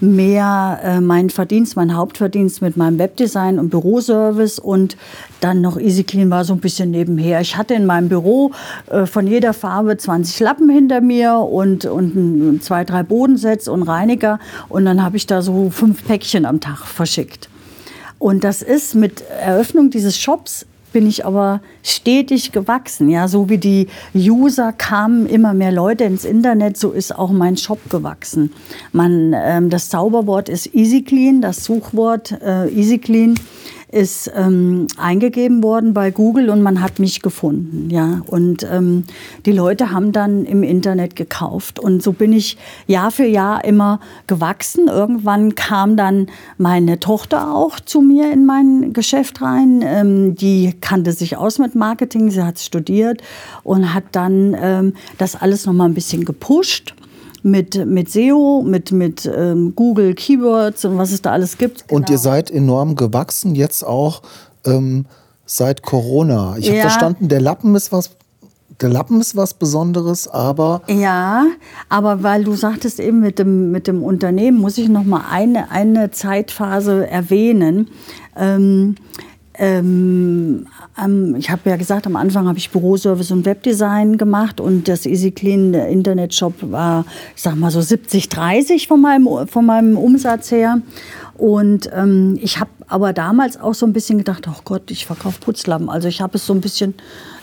mehr 0.00 0.80
äh, 0.82 1.00
mein 1.00 1.30
Verdienst, 1.30 1.76
mein 1.76 1.96
Hauptverdienst 1.96 2.62
mit 2.62 2.76
meinem 2.76 2.98
Webdesign 2.98 3.58
und 3.58 3.70
Büroservice 3.70 4.58
und 4.58 4.96
dann 5.40 5.60
noch 5.60 5.78
EasyClean 5.78 6.30
war 6.30 6.44
so 6.44 6.52
ein 6.52 6.60
bisschen 6.60 6.90
nebenher. 6.90 7.40
Ich 7.40 7.56
hatte 7.56 7.74
in 7.74 7.86
meinem 7.86 8.08
Büro 8.08 8.52
äh, 8.90 9.06
von 9.06 9.26
jeder 9.26 9.52
Farbe 9.52 9.96
20 9.96 10.40
Lappen 10.40 10.68
hinter 10.68 11.00
mir 11.00 11.34
und, 11.34 11.84
und 11.84 12.62
zwei, 12.62 12.84
drei 12.84 13.02
Bodensets 13.02 13.68
und 13.68 13.82
Reiniger 13.82 14.38
und 14.68 14.84
dann 14.84 15.02
habe 15.02 15.16
ich 15.16 15.26
da 15.26 15.42
so 15.42 15.70
fünf 15.70 16.06
Päckchen 16.06 16.46
am 16.46 16.60
Tag 16.60 16.86
verschickt. 16.86 17.48
Und 18.18 18.42
das 18.42 18.62
ist 18.62 18.94
mit 18.94 19.22
Eröffnung 19.40 19.90
dieses 19.90 20.18
Shops 20.18 20.66
bin 20.92 21.06
ich 21.06 21.24
aber 21.24 21.60
stetig 21.82 22.52
gewachsen. 22.52 23.08
Ja, 23.08 23.28
so 23.28 23.48
wie 23.48 23.58
die 23.58 23.88
User 24.14 24.72
kamen 24.72 25.26
immer 25.26 25.54
mehr 25.54 25.72
Leute 25.72 26.04
ins 26.04 26.24
Internet, 26.24 26.76
so 26.76 26.90
ist 26.90 27.16
auch 27.16 27.30
mein 27.30 27.56
Shop 27.56 27.80
gewachsen. 27.90 28.52
Man, 28.92 29.34
ähm, 29.34 29.70
das 29.70 29.88
Zauberwort 29.88 30.48
ist 30.48 30.74
EasyClean, 30.74 31.40
das 31.40 31.64
Suchwort 31.64 32.32
äh, 32.42 32.68
EasyClean 32.68 33.34
ist 33.90 34.30
ähm, 34.34 34.86
eingegeben 34.98 35.62
worden 35.62 35.94
bei 35.94 36.10
Google 36.10 36.50
und 36.50 36.62
man 36.62 36.82
hat 36.82 36.98
mich 36.98 37.22
gefunden. 37.22 37.88
Ja? 37.90 38.20
Und 38.26 38.66
ähm, 38.70 39.04
die 39.46 39.52
Leute 39.52 39.92
haben 39.92 40.12
dann 40.12 40.44
im 40.44 40.62
Internet 40.62 41.16
gekauft. 41.16 41.78
Und 41.78 42.02
so 42.02 42.12
bin 42.12 42.32
ich 42.32 42.58
Jahr 42.86 43.10
für 43.10 43.26
Jahr 43.26 43.64
immer 43.64 44.00
gewachsen. 44.26 44.88
Irgendwann 44.88 45.54
kam 45.54 45.96
dann 45.96 46.26
meine 46.58 47.00
Tochter 47.00 47.54
auch 47.54 47.80
zu 47.80 48.02
mir 48.02 48.30
in 48.30 48.44
mein 48.44 48.92
Geschäft 48.92 49.40
rein. 49.40 49.82
Ähm, 49.82 50.34
die 50.34 50.74
kannte 50.80 51.12
sich 51.12 51.38
aus 51.38 51.58
mit 51.58 51.74
Marketing, 51.74 52.30
sie 52.30 52.42
hat 52.42 52.58
studiert 52.58 53.22
und 53.62 53.94
hat 53.94 54.04
dann 54.12 54.54
ähm, 54.60 54.92
das 55.16 55.34
alles 55.34 55.64
noch 55.64 55.72
mal 55.72 55.86
ein 55.86 55.94
bisschen 55.94 56.26
gepusht 56.26 56.94
mit, 57.42 57.86
mit 57.86 58.10
SEO, 58.10 58.62
mit, 58.66 58.92
mit 58.92 59.30
ähm, 59.32 59.74
Google 59.74 60.14
Keywords 60.14 60.84
und 60.84 60.98
was 60.98 61.12
es 61.12 61.22
da 61.22 61.32
alles 61.32 61.58
gibt. 61.58 61.84
Und 61.90 62.06
genau. 62.06 62.12
ihr 62.12 62.18
seid 62.18 62.50
enorm 62.50 62.96
gewachsen, 62.96 63.54
jetzt 63.54 63.84
auch 63.84 64.22
ähm, 64.64 65.06
seit 65.46 65.82
Corona. 65.82 66.56
Ich 66.58 66.66
ja. 66.66 66.72
habe 66.72 66.80
verstanden, 66.82 67.28
der 67.28 67.40
Lappen 67.40 67.74
ist 67.74 67.92
was. 67.92 68.10
Der 68.80 68.90
Lappen 68.90 69.20
ist 69.20 69.34
was 69.34 69.54
Besonderes, 69.54 70.28
aber. 70.28 70.82
Ja, 70.86 71.46
aber 71.88 72.22
weil 72.22 72.44
du 72.44 72.54
sagtest 72.54 73.00
eben 73.00 73.18
mit 73.18 73.40
dem, 73.40 73.72
mit 73.72 73.88
dem 73.88 74.04
Unternehmen, 74.04 74.58
muss 74.58 74.78
ich 74.78 74.88
noch 74.88 75.02
mal 75.02 75.24
eine, 75.28 75.72
eine 75.72 76.12
Zeitphase 76.12 77.08
erwähnen. 77.08 77.88
Ähm, 78.36 78.94
ähm, 79.58 80.66
ich 81.36 81.50
habe 81.50 81.70
ja 81.70 81.76
gesagt, 81.76 82.06
am 82.06 82.16
Anfang 82.16 82.46
habe 82.46 82.58
ich 82.58 82.70
Büroservice 82.70 83.32
und 83.32 83.44
Webdesign 83.44 84.16
gemacht 84.16 84.60
und 84.60 84.86
das 84.86 85.04
EasyClean 85.04 85.74
Internetshop 85.74 86.54
war, 86.70 87.04
ich 87.34 87.42
sag 87.42 87.56
mal 87.56 87.70
so 87.70 87.80
70, 87.80 88.28
30 88.28 88.86
von 88.86 89.00
meinem, 89.00 89.48
von 89.48 89.66
meinem 89.66 89.98
Umsatz 89.98 90.50
her. 90.50 90.80
Und 91.36 91.90
ähm, 91.92 92.38
ich 92.40 92.60
habe 92.60 92.70
aber 92.86 93.12
damals 93.12 93.60
auch 93.60 93.74
so 93.74 93.86
ein 93.86 93.92
bisschen 93.92 94.18
gedacht, 94.18 94.48
oh 94.48 94.60
Gott, 94.64 94.90
ich 94.90 95.06
verkaufe 95.06 95.40
Putzlappen. 95.40 95.88
Also 95.88 96.08
ich 96.08 96.20
habe 96.20 96.36
es 96.36 96.46
so 96.46 96.52
ein 96.52 96.60
bisschen 96.60 96.94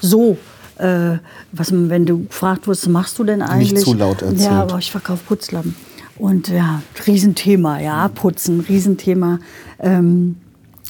so 0.01 0.37
äh, 0.77 1.17
was, 1.51 1.71
wenn 1.71 2.05
du 2.05 2.25
gefragt 2.25 2.67
wirst, 2.67 2.83
was 2.83 2.89
machst 2.89 3.19
du 3.19 3.23
denn 3.23 3.41
eigentlich? 3.41 3.73
Nicht 3.73 3.85
zu 3.85 3.93
laut 3.93 4.21
erzählt. 4.21 4.41
Ja, 4.41 4.61
aber 4.61 4.77
ich 4.79 4.91
verkaufe 4.91 5.23
Putzlappen. 5.25 5.75
Und 6.17 6.47
ja, 6.47 6.81
Riesenthema, 7.05 7.79
ja, 7.79 8.07
Putzen, 8.07 8.61
Riesenthema. 8.61 9.39
Ähm, 9.79 10.37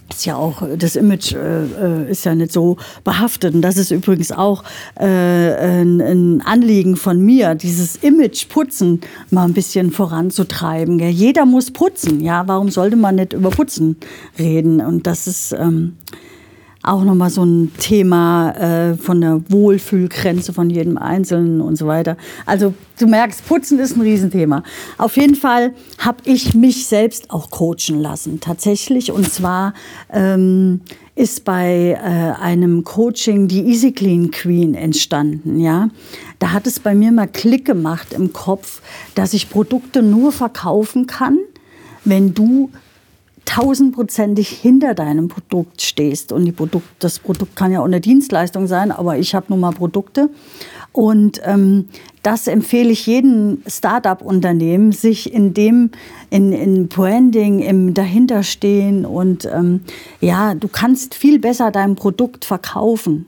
ist 0.09 0.25
ja 0.25 0.35
auch 0.35 0.61
das 0.77 0.95
Image 0.95 1.33
äh, 1.33 2.09
ist 2.09 2.25
ja 2.25 2.35
nicht 2.35 2.51
so 2.51 2.77
behaftet 3.03 3.55
und 3.55 3.61
das 3.61 3.77
ist 3.77 3.91
übrigens 3.91 4.31
auch 4.31 4.63
äh, 4.99 5.05
ein, 5.05 6.01
ein, 6.01 6.41
Anliegen 6.45 6.95
von 6.95 7.19
mir, 7.19 7.55
dieses 7.55 7.95
Image 7.97 8.47
Putzen 8.49 9.01
mal 9.31 9.45
ein 9.45 9.53
bisschen 9.53 9.91
voranzutreiben. 9.91 10.97
Gell? 10.97 11.09
Jeder 11.09 11.45
muss 11.45 11.71
putzen, 11.71 12.21
ja. 12.21 12.47
Warum 12.47 12.69
sollte 12.69 12.95
man 12.95 13.15
nicht 13.15 13.33
über 13.33 13.49
Putzen 13.49 13.97
reden? 14.37 14.79
Und 14.79 15.07
das 15.07 15.27
ist 15.27 15.53
ähm, 15.53 15.93
auch 16.87 17.03
nochmal 17.03 17.29
so 17.29 17.43
ein 17.43 17.71
Thema 17.77 18.51
äh, 18.51 18.95
von 18.95 19.21
der 19.21 19.41
Wohlfühlgrenze 19.49 20.53
von 20.53 20.69
jedem 20.69 20.97
Einzelnen 20.97 21.61
und 21.61 21.75
so 21.75 21.87
weiter. 21.87 22.17
Also 22.45 22.73
du 22.99 23.07
merkst, 23.07 23.47
Putzen 23.47 23.79
ist 23.79 23.95
ein 23.95 24.01
Riesenthema. 24.01 24.63
Auf 24.97 25.17
jeden 25.17 25.35
Fall 25.35 25.73
habe 25.97 26.17
ich 26.25 26.53
mich 26.53 26.87
selbst 26.87 27.31
auch 27.31 27.49
coachen 27.49 27.99
lassen, 27.99 28.39
tatsächlich. 28.39 29.11
Und 29.11 29.31
zwar 29.31 29.73
ähm, 30.11 30.81
ist 31.15 31.45
bei 31.45 31.97
äh, 31.99 32.41
einem 32.41 32.83
Coaching 32.83 33.47
die 33.47 33.65
Easy 33.67 33.91
Clean 33.91 34.31
Queen 34.31 34.75
entstanden. 34.75 35.59
Ja? 35.59 35.89
Da 36.39 36.51
hat 36.51 36.67
es 36.67 36.79
bei 36.79 36.93
mir 36.93 37.11
mal 37.11 37.27
Klick 37.27 37.65
gemacht 37.65 38.13
im 38.13 38.33
Kopf, 38.33 38.81
dass 39.15 39.33
ich 39.33 39.49
Produkte 39.49 40.03
nur 40.03 40.31
verkaufen 40.31 41.07
kann, 41.07 41.39
wenn 42.03 42.33
du 42.33 42.69
tausendprozentig 43.45 44.49
hinter 44.49 44.93
deinem 44.93 45.27
Produkt 45.27 45.81
stehst. 45.81 46.31
Und 46.31 46.45
die 46.45 46.51
Produkt, 46.51 46.87
das 46.99 47.19
Produkt 47.19 47.55
kann 47.55 47.71
ja 47.71 47.79
auch 47.79 47.85
eine 47.85 48.01
Dienstleistung 48.01 48.67
sein, 48.67 48.91
aber 48.91 49.17
ich 49.17 49.35
habe 49.35 49.45
nun 49.49 49.59
mal 49.59 49.71
Produkte. 49.71 50.29
Und 50.91 51.41
ähm, 51.43 51.89
das 52.23 52.47
empfehle 52.47 52.89
ich 52.89 53.05
jedem 53.05 53.59
Start-up-Unternehmen, 53.67 54.93
sich 54.93 55.33
in 55.33 55.53
dem, 55.53 55.91
in, 56.29 56.53
in 56.53 56.87
Branding, 56.87 57.59
im 57.59 57.93
Dahinterstehen 57.93 59.05
und 59.05 59.45
ähm, 59.45 59.81
ja, 60.21 60.55
du 60.55 60.67
kannst 60.67 61.13
viel 61.15 61.37
besser 61.39 61.69
dein 61.69 61.95
Produkt 61.95 62.45
verkaufen 62.45 63.25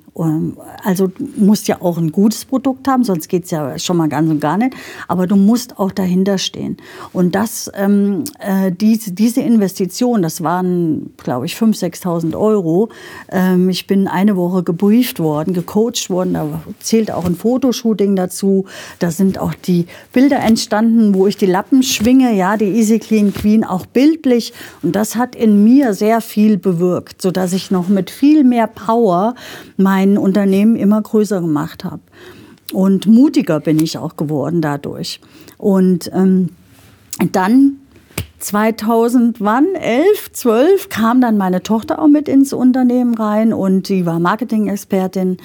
also 0.83 1.07
du 1.07 1.27
musst 1.37 1.67
ja 1.67 1.81
auch 1.81 1.97
ein 1.97 2.11
gutes 2.11 2.45
Produkt 2.45 2.87
haben, 2.87 3.03
sonst 3.03 3.27
geht 3.27 3.45
es 3.45 3.51
ja 3.51 3.77
schon 3.77 3.97
mal 3.97 4.09
ganz 4.09 4.29
und 4.29 4.39
gar 4.39 4.57
nicht. 4.57 4.75
Aber 5.07 5.27
du 5.27 5.35
musst 5.35 5.77
auch 5.77 5.91
dahinter 5.91 6.37
stehen. 6.37 6.77
Und 7.13 7.35
das, 7.35 7.69
ähm, 7.75 8.23
äh, 8.39 8.71
diese, 8.71 9.11
diese 9.11 9.41
Investition, 9.41 10.21
das 10.21 10.41
waren, 10.41 11.13
glaube 11.17 11.45
ich, 11.45 11.55
5.000, 11.55 12.01
6.000 12.01 12.37
Euro. 12.37 12.89
Ähm, 13.29 13.69
ich 13.69 13.85
bin 13.85 14.07
eine 14.07 14.35
Woche 14.35 14.63
gebrieft 14.63 15.19
worden, 15.19 15.53
gecoacht 15.53 16.09
worden. 16.09 16.33
Da 16.33 16.61
zählt 16.79 17.11
auch 17.11 17.25
ein 17.25 17.35
Fotoshooting 17.35 18.15
dazu. 18.15 18.65
Da 18.99 19.11
sind 19.11 19.37
auch 19.37 19.53
die 19.53 19.85
Bilder 20.13 20.39
entstanden, 20.39 21.13
wo 21.13 21.27
ich 21.27 21.37
die 21.37 21.45
Lappen 21.45 21.83
schwinge, 21.83 22.33
ja, 22.33 22.57
die 22.57 22.65
Easy 22.65 22.97
Clean 22.97 23.33
Queen, 23.33 23.63
auch 23.63 23.85
bildlich. 23.85 24.53
Und 24.81 24.95
das 24.95 25.15
hat 25.15 25.35
in 25.35 25.63
mir 25.63 25.93
sehr 25.93 26.21
viel 26.21 26.57
bewirkt, 26.57 27.21
sodass 27.21 27.53
ich 27.53 27.69
noch 27.69 27.87
mit 27.87 28.09
viel 28.09 28.43
mehr 28.43 28.67
Power 28.67 29.35
mein 29.77 30.06
mein 30.07 30.17
Unternehmen 30.17 30.75
immer 30.75 31.01
größer 31.01 31.41
gemacht 31.41 31.83
habe. 31.83 32.01
Und 32.73 33.07
mutiger 33.07 33.59
bin 33.59 33.79
ich 33.79 33.97
auch 33.97 34.17
geworden 34.17 34.61
dadurch. 34.61 35.21
Und 35.57 36.11
ähm, 36.13 36.49
dann 37.31 37.77
2000, 38.39 39.41
wann? 39.41 39.65
11, 39.75 40.31
12 40.33 40.89
kam 40.89 41.21
dann 41.21 41.37
meine 41.37 41.63
Tochter 41.63 41.99
auch 41.99 42.07
mit 42.07 42.27
ins 42.27 42.53
Unternehmen 42.53 43.15
rein 43.15 43.53
und 43.53 43.89
die 43.89 44.05
war 44.05 44.19
Marketing-Expertin 44.19 45.37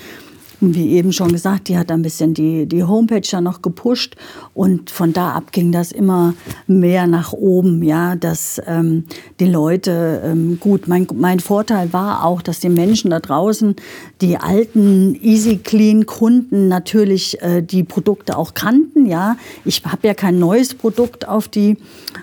wie 0.63 0.93
eben 0.93 1.13
schon 1.13 1.33
gesagt, 1.33 1.69
die 1.69 1.77
hat 1.77 1.91
ein 1.91 2.03
bisschen 2.03 2.35
die, 2.35 2.67
die 2.67 2.85
Homepage 2.85 3.23
ja 3.25 3.41
noch 3.41 3.63
gepusht 3.63 4.15
und 4.55 4.91
von 4.91 5.13
da 5.13 5.33
ab 5.33 5.51
ging 5.53 5.73
das 5.73 5.91
immer 5.91 6.35
mehr 6.67 7.07
nach 7.09 7.33
oben, 7.33 7.83
ja, 7.83 8.15
dass 8.15 8.63
ähm, 8.67 9.05
die 9.41 9.47
Leute, 9.47 10.23
ähm, 10.25 10.59
gut, 10.61 10.87
mein, 10.87 11.07
mein 11.15 11.41
Vorteil 11.41 11.93
war 11.93 12.25
auch, 12.25 12.43
dass 12.43 12.61
die 12.61 12.69
Menschen 12.69 13.11
da 13.11 13.19
draußen, 13.19 13.75
die 14.21 14.37
alten 14.37 15.19
Easy 15.21 15.57
Clean 15.57 16.07
Kunden 16.07 16.69
natürlich 16.69 17.43
äh, 17.43 17.63
die 17.63 17.83
Produkte 17.83 18.39
auch 18.39 18.55
kannten, 18.55 19.07
ja. 19.07 19.37
Ich 19.65 19.83
habe 19.85 20.07
ja 20.07 20.15
kein 20.15 20.39
neues 20.39 20.75
Produkt 20.75 21.27
auf 21.27 21.49
die 21.49 21.77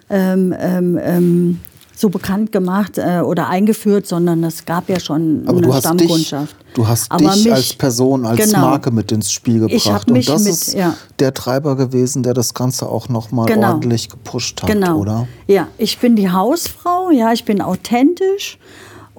ähm, 0.09 0.55
ähm, 0.57 0.99
ähm 1.01 1.59
so 1.99 2.09
bekannt 2.09 2.53
gemacht 2.53 2.97
äh, 2.97 3.19
oder 3.19 3.49
eingeführt, 3.49 4.07
sondern 4.07 4.41
es 4.45 4.63
gab 4.65 4.87
ja 4.87 4.99
schon 5.01 5.43
Aber 5.45 5.57
eine 5.57 5.73
Stammkundschaft. 5.73 6.55
Dich, 6.57 6.73
du 6.75 6.87
hast 6.87 7.11
Aber 7.11 7.31
dich 7.33 7.43
mich, 7.43 7.53
als 7.53 7.73
Person, 7.73 8.25
als 8.25 8.39
genau, 8.39 8.61
Marke 8.61 8.91
mit 8.91 9.11
ins 9.11 9.31
Spiel 9.31 9.59
gebracht. 9.59 10.09
Und 10.09 10.27
das 10.27 10.43
mit, 10.43 10.53
ist 10.53 10.73
ja. 10.73 10.95
der 11.19 11.33
Treiber 11.33 11.75
gewesen, 11.75 12.23
der 12.23 12.33
das 12.33 12.53
Ganze 12.53 12.87
auch 12.87 13.09
nochmal 13.09 13.47
genau. 13.47 13.73
ordentlich 13.73 14.09
gepusht 14.09 14.63
hat, 14.63 14.69
genau. 14.69 14.99
oder? 14.99 15.27
Ja, 15.47 15.67
ich 15.77 15.99
bin 15.99 16.15
die 16.15 16.31
Hausfrau, 16.31 17.11
ja, 17.11 17.33
ich 17.33 17.43
bin 17.43 17.61
authentisch. 17.61 18.57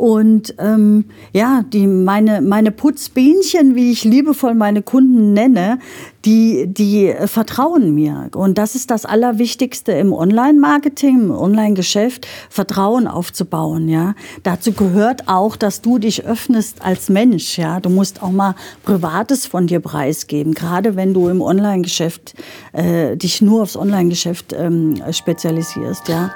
Und 0.00 0.54
ähm, 0.56 1.04
ja, 1.34 1.62
die, 1.74 1.86
meine, 1.86 2.40
meine 2.40 2.70
Putzbienchen, 2.70 3.74
wie 3.74 3.92
ich 3.92 4.02
liebevoll 4.02 4.54
meine 4.54 4.80
Kunden 4.80 5.34
nenne, 5.34 5.78
die, 6.24 6.64
die 6.66 7.08
äh, 7.08 7.26
vertrauen 7.26 7.94
mir. 7.94 8.30
Und 8.34 8.56
das 8.56 8.74
ist 8.74 8.90
das 8.90 9.04
Allerwichtigste 9.04 9.92
im 9.92 10.14
Online-Marketing, 10.14 11.24
im 11.24 11.30
Online-Geschäft, 11.30 12.26
Vertrauen 12.48 13.06
aufzubauen. 13.06 13.90
Ja? 13.90 14.14
Dazu 14.42 14.72
gehört 14.72 15.28
auch, 15.28 15.54
dass 15.54 15.82
du 15.82 15.98
dich 15.98 16.24
öffnest 16.24 16.80
als 16.80 17.10
Mensch. 17.10 17.58
Ja? 17.58 17.78
Du 17.78 17.90
musst 17.90 18.22
auch 18.22 18.30
mal 18.30 18.54
Privates 18.84 19.44
von 19.44 19.66
dir 19.66 19.80
preisgeben, 19.80 20.54
gerade 20.54 20.96
wenn 20.96 21.12
du 21.12 21.28
im 21.28 21.42
Online-Geschäft 21.42 22.32
äh, 22.72 23.18
dich 23.18 23.42
nur 23.42 23.60
aufs 23.60 23.76
Online-Geschäft 23.76 24.54
ähm, 24.58 24.94
spezialisierst. 25.12 26.08
Ja? 26.08 26.30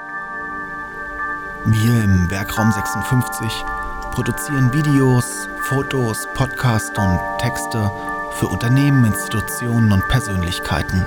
Wir 1.67 2.03
im 2.03 2.29
Werkraum 2.29 2.71
56 2.71 3.65
produzieren 4.11 4.71
Videos, 4.71 5.49
Fotos, 5.63 6.27
Podcasts 6.35 6.95
und 6.95 7.19
Texte 7.39 7.91
für 8.33 8.45
Unternehmen, 8.47 9.03
Institutionen 9.03 9.91
und 9.91 10.07
Persönlichkeiten. 10.07 11.03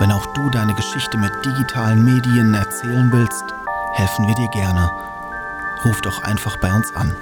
Wenn 0.00 0.10
auch 0.10 0.26
du 0.34 0.50
deine 0.50 0.74
Geschichte 0.74 1.18
mit 1.18 1.32
digitalen 1.44 2.04
Medien 2.04 2.54
erzählen 2.54 3.12
willst, 3.12 3.44
helfen 3.92 4.26
wir 4.26 4.34
dir 4.34 4.48
gerne. 4.48 4.90
Ruf 5.84 6.00
doch 6.00 6.24
einfach 6.24 6.56
bei 6.56 6.72
uns 6.72 6.94
an. 6.96 7.14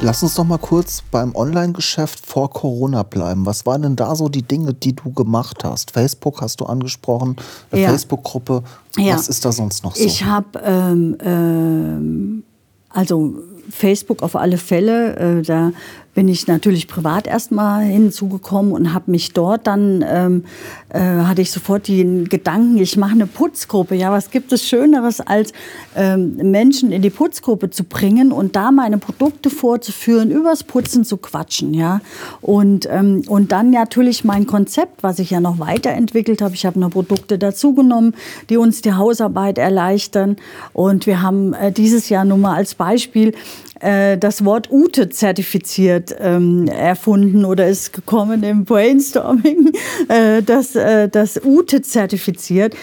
Lass 0.00 0.22
uns 0.22 0.34
doch 0.34 0.44
mal 0.44 0.58
kurz 0.58 1.02
beim 1.10 1.34
Online-Geschäft 1.34 2.26
vor 2.26 2.50
Corona 2.50 3.04
bleiben. 3.04 3.46
Was 3.46 3.64
waren 3.64 3.82
denn 3.82 3.96
da 3.96 4.14
so 4.16 4.28
die 4.28 4.42
Dinge, 4.42 4.74
die 4.74 4.94
du 4.94 5.12
gemacht 5.12 5.64
hast? 5.64 5.92
Facebook 5.92 6.40
hast 6.40 6.60
du 6.60 6.66
angesprochen, 6.66 7.36
eine 7.70 7.82
ja. 7.82 7.88
Facebook-Gruppe. 7.90 8.62
Ja. 8.96 9.14
Was 9.14 9.28
ist 9.28 9.44
da 9.44 9.52
sonst 9.52 9.84
noch 9.84 9.94
so? 9.94 10.04
Ich 10.04 10.24
habe 10.24 10.60
ähm, 10.62 11.16
ähm, 11.20 12.42
also 12.90 13.34
Facebook 13.70 14.22
auf 14.22 14.36
alle 14.36 14.58
Fälle. 14.58 15.16
Äh, 15.16 15.42
da 15.42 15.72
bin 16.14 16.28
ich 16.28 16.46
natürlich 16.46 16.88
privat 16.88 17.26
erstmal 17.26 17.84
hinzugekommen 17.84 18.72
und 18.72 18.94
habe 18.94 19.10
mich 19.10 19.32
dort 19.32 19.66
dann, 19.66 20.04
ähm, 20.06 20.44
äh, 20.88 21.00
hatte 21.00 21.42
ich 21.42 21.50
sofort 21.50 21.88
den 21.88 22.28
Gedanken, 22.28 22.78
ich 22.78 22.96
mache 22.96 23.12
eine 23.12 23.26
Putzgruppe. 23.26 23.94
Ja, 23.94 24.12
was 24.12 24.30
gibt 24.30 24.52
es 24.52 24.66
Schöneres, 24.66 25.20
als 25.20 25.52
ähm, 25.96 26.36
Menschen 26.36 26.92
in 26.92 27.02
die 27.02 27.10
Putzgruppe 27.10 27.70
zu 27.70 27.84
bringen 27.84 28.32
und 28.32 28.56
da 28.56 28.70
meine 28.70 28.98
Produkte 28.98 29.50
vorzuführen, 29.50 30.30
übers 30.30 30.64
Putzen 30.64 31.04
zu 31.04 31.16
quatschen. 31.16 31.74
Ja, 31.74 32.00
und, 32.40 32.88
ähm, 32.90 33.22
und 33.26 33.52
dann 33.52 33.70
natürlich 33.70 34.24
mein 34.24 34.46
Konzept, 34.46 35.02
was 35.02 35.18
ich 35.18 35.30
ja 35.30 35.40
noch 35.40 35.58
weiterentwickelt 35.58 36.40
habe. 36.42 36.54
Ich 36.54 36.64
habe 36.64 36.78
noch 36.78 36.90
Produkte 36.90 37.38
dazugenommen, 37.38 38.14
die 38.48 38.56
uns 38.56 38.82
die 38.82 38.92
Hausarbeit 38.92 39.58
erleichtern. 39.58 40.36
Und 40.72 41.06
wir 41.06 41.22
haben 41.22 41.54
äh, 41.54 41.72
dieses 41.72 42.08
Jahr 42.08 42.24
nur 42.24 42.38
mal 42.38 42.54
als 42.54 42.74
Beispiel 42.74 43.34
äh, 43.84 44.18
das 44.18 44.44
Wort 44.44 44.70
Ute 44.70 45.10
zertifiziert 45.10 46.14
ähm, 46.18 46.66
erfunden 46.68 47.44
oder 47.44 47.68
ist 47.68 47.92
gekommen 47.92 48.42
im 48.42 48.64
Brainstorming, 48.64 49.72
äh, 50.08 50.42
das, 50.42 50.74
äh, 50.74 51.08
das 51.08 51.40
Ute 51.44 51.82
zertifiziert. 51.82 52.74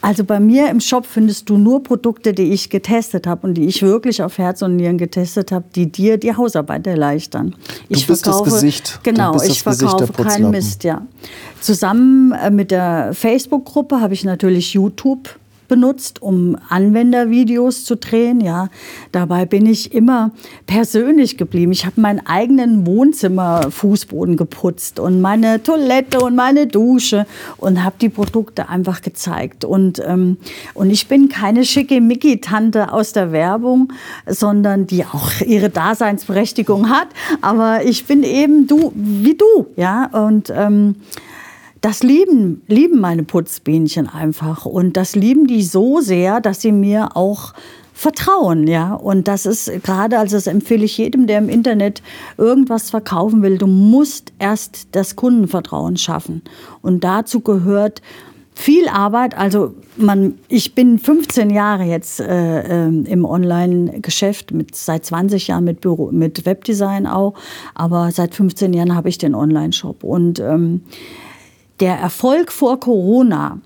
Also 0.00 0.24
bei 0.24 0.38
mir 0.38 0.70
im 0.70 0.80
Shop 0.80 1.04
findest 1.04 1.50
du 1.50 1.58
nur 1.58 1.82
Produkte, 1.82 2.32
die 2.32 2.52
ich 2.52 2.70
getestet 2.70 3.26
habe 3.26 3.46
und 3.46 3.54
die 3.54 3.64
ich 3.64 3.82
wirklich 3.82 4.22
auf 4.22 4.38
Herz 4.38 4.62
und 4.62 4.76
Nieren 4.76 4.98
getestet 4.98 5.50
habe, 5.50 5.64
die 5.74 5.90
dir 5.90 6.16
die 6.16 6.34
Hausarbeit 6.34 6.86
erleichtern. 6.86 7.56
Du 7.88 7.96
ich 7.96 8.06
bist 8.06 8.24
verkaufe, 8.24 8.50
das 8.50 8.54
Gesicht. 8.54 9.00
Genau, 9.02 9.34
ich 9.42 9.64
das 9.64 9.78
Gesicht 9.78 9.98
verkaufe 9.98 10.22
keinen. 10.22 10.50
Mist, 10.50 10.84
ja. 10.84 11.02
Zusammen 11.60 12.32
äh, 12.32 12.50
mit 12.50 12.70
der 12.70 13.10
Facebook-Gruppe 13.14 14.00
habe 14.00 14.14
ich 14.14 14.24
natürlich 14.24 14.74
YouTube 14.74 15.28
benutzt, 15.68 16.22
um 16.22 16.56
Anwendervideos 16.68 17.84
zu 17.84 17.96
drehen. 17.96 18.40
Ja, 18.40 18.68
dabei 19.12 19.46
bin 19.46 19.66
ich 19.66 19.92
immer 19.92 20.30
persönlich 20.66 21.36
geblieben. 21.36 21.72
Ich 21.72 21.86
habe 21.86 22.00
meinen 22.00 22.26
eigenen 22.26 22.86
Wohnzimmerfußboden 22.86 24.36
geputzt 24.36 24.98
und 24.98 25.20
meine 25.20 25.62
Toilette 25.62 26.20
und 26.20 26.36
meine 26.36 26.66
Dusche 26.66 27.26
und 27.56 27.84
habe 27.84 27.96
die 28.00 28.08
Produkte 28.08 28.68
einfach 28.68 29.02
gezeigt. 29.02 29.64
Und, 29.64 30.02
ähm, 30.04 30.36
und 30.74 30.90
ich 30.90 31.08
bin 31.08 31.28
keine 31.28 31.64
schickimicki-Tante 31.64 32.92
aus 32.92 33.12
der 33.12 33.32
Werbung, 33.32 33.92
sondern 34.26 34.86
die 34.86 35.04
auch 35.04 35.30
ihre 35.44 35.70
Daseinsberechtigung 35.70 36.90
hat. 36.90 37.08
Aber 37.40 37.84
ich 37.84 38.06
bin 38.06 38.22
eben 38.22 38.66
du, 38.66 38.92
wie 38.94 39.36
du, 39.36 39.66
ja. 39.76 40.06
Und 40.06 40.52
ähm, 40.54 40.96
das 41.86 42.02
lieben, 42.02 42.62
lieben 42.66 42.98
meine 42.98 43.22
Putzbienchen 43.22 44.08
einfach. 44.08 44.66
Und 44.66 44.96
das 44.96 45.14
lieben 45.14 45.46
die 45.46 45.62
so 45.62 46.00
sehr, 46.00 46.40
dass 46.40 46.60
sie 46.60 46.72
mir 46.72 47.16
auch 47.16 47.54
vertrauen, 47.92 48.66
ja. 48.66 48.92
Und 48.92 49.28
das 49.28 49.46
ist 49.46 49.70
gerade, 49.84 50.18
also 50.18 50.36
das 50.36 50.48
empfehle 50.48 50.84
ich 50.84 50.98
jedem, 50.98 51.28
der 51.28 51.38
im 51.38 51.48
Internet 51.48 52.02
irgendwas 52.38 52.90
verkaufen 52.90 53.40
will. 53.40 53.56
Du 53.56 53.68
musst 53.68 54.32
erst 54.40 54.88
das 54.96 55.14
Kundenvertrauen 55.14 55.96
schaffen. 55.96 56.42
Und 56.82 57.04
dazu 57.04 57.38
gehört 57.38 58.02
viel 58.52 58.88
Arbeit. 58.88 59.38
Also 59.38 59.74
man, 59.96 60.40
ich 60.48 60.74
bin 60.74 60.98
15 60.98 61.50
Jahre 61.50 61.84
jetzt 61.84 62.18
äh, 62.18 62.62
äh, 62.62 62.88
im 62.88 63.24
Online-Geschäft, 63.24 64.52
seit 64.72 65.04
20 65.06 65.46
Jahren 65.46 65.62
mit, 65.62 65.82
Büro, 65.82 66.10
mit 66.10 66.46
Webdesign 66.46 67.06
auch, 67.06 67.34
aber 67.76 68.10
seit 68.10 68.34
15 68.34 68.72
Jahren 68.72 68.96
habe 68.96 69.08
ich 69.08 69.18
den 69.18 69.36
Online-Shop. 69.36 70.02
Und 70.02 70.40
ähm, 70.40 70.80
der 71.80 71.96
Erfolg 71.96 72.52
vor 72.52 72.80
Corona 72.80 73.58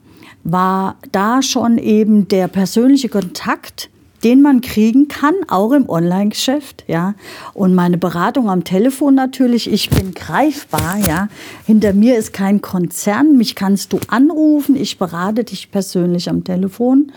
war 0.43 0.97
da 1.13 1.43
schon 1.43 1.79
eben 1.79 2.29
der 2.29 2.49
persönliche 2.49 3.09
Kontakt, 3.09 3.91
den 4.25 4.43
man 4.43 4.61
kriegen 4.61 5.09
kann, 5.09 5.35
auch 5.49 5.73
im 5.73 5.89
Online-Geschäft, 5.89 6.85
ja. 6.87 7.15
Und 7.55 7.75
meine 7.75 7.97
Beratung 7.97 8.51
am 8.51 8.65
Telefon 8.65 9.15
natürlich, 9.15 9.71
ich 9.71 9.89
bin 9.89 10.13
greifbar, 10.13 10.99
ja. 11.07 11.29
Hinter 11.67 11.95
mir 11.95 12.19
ist 12.19 12.33
kein 12.33 12.61
Konzern, 12.61 13.37
mich 13.37 13.55
kannst 13.55 13.93
du 13.93 14.01
anrufen, 14.09 14.77
ich 14.77 14.99
berate 14.99 15.45
dich 15.45 15.71
persönlich 15.71 16.29
am 16.29 16.45
Telefon. 16.45 17.13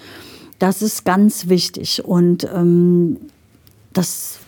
Das 0.60 0.82
ist 0.82 1.04
ganz 1.04 1.50
wichtig 1.50 2.06
und 2.06 2.48
ähm, 2.54 3.18
das 3.92 4.40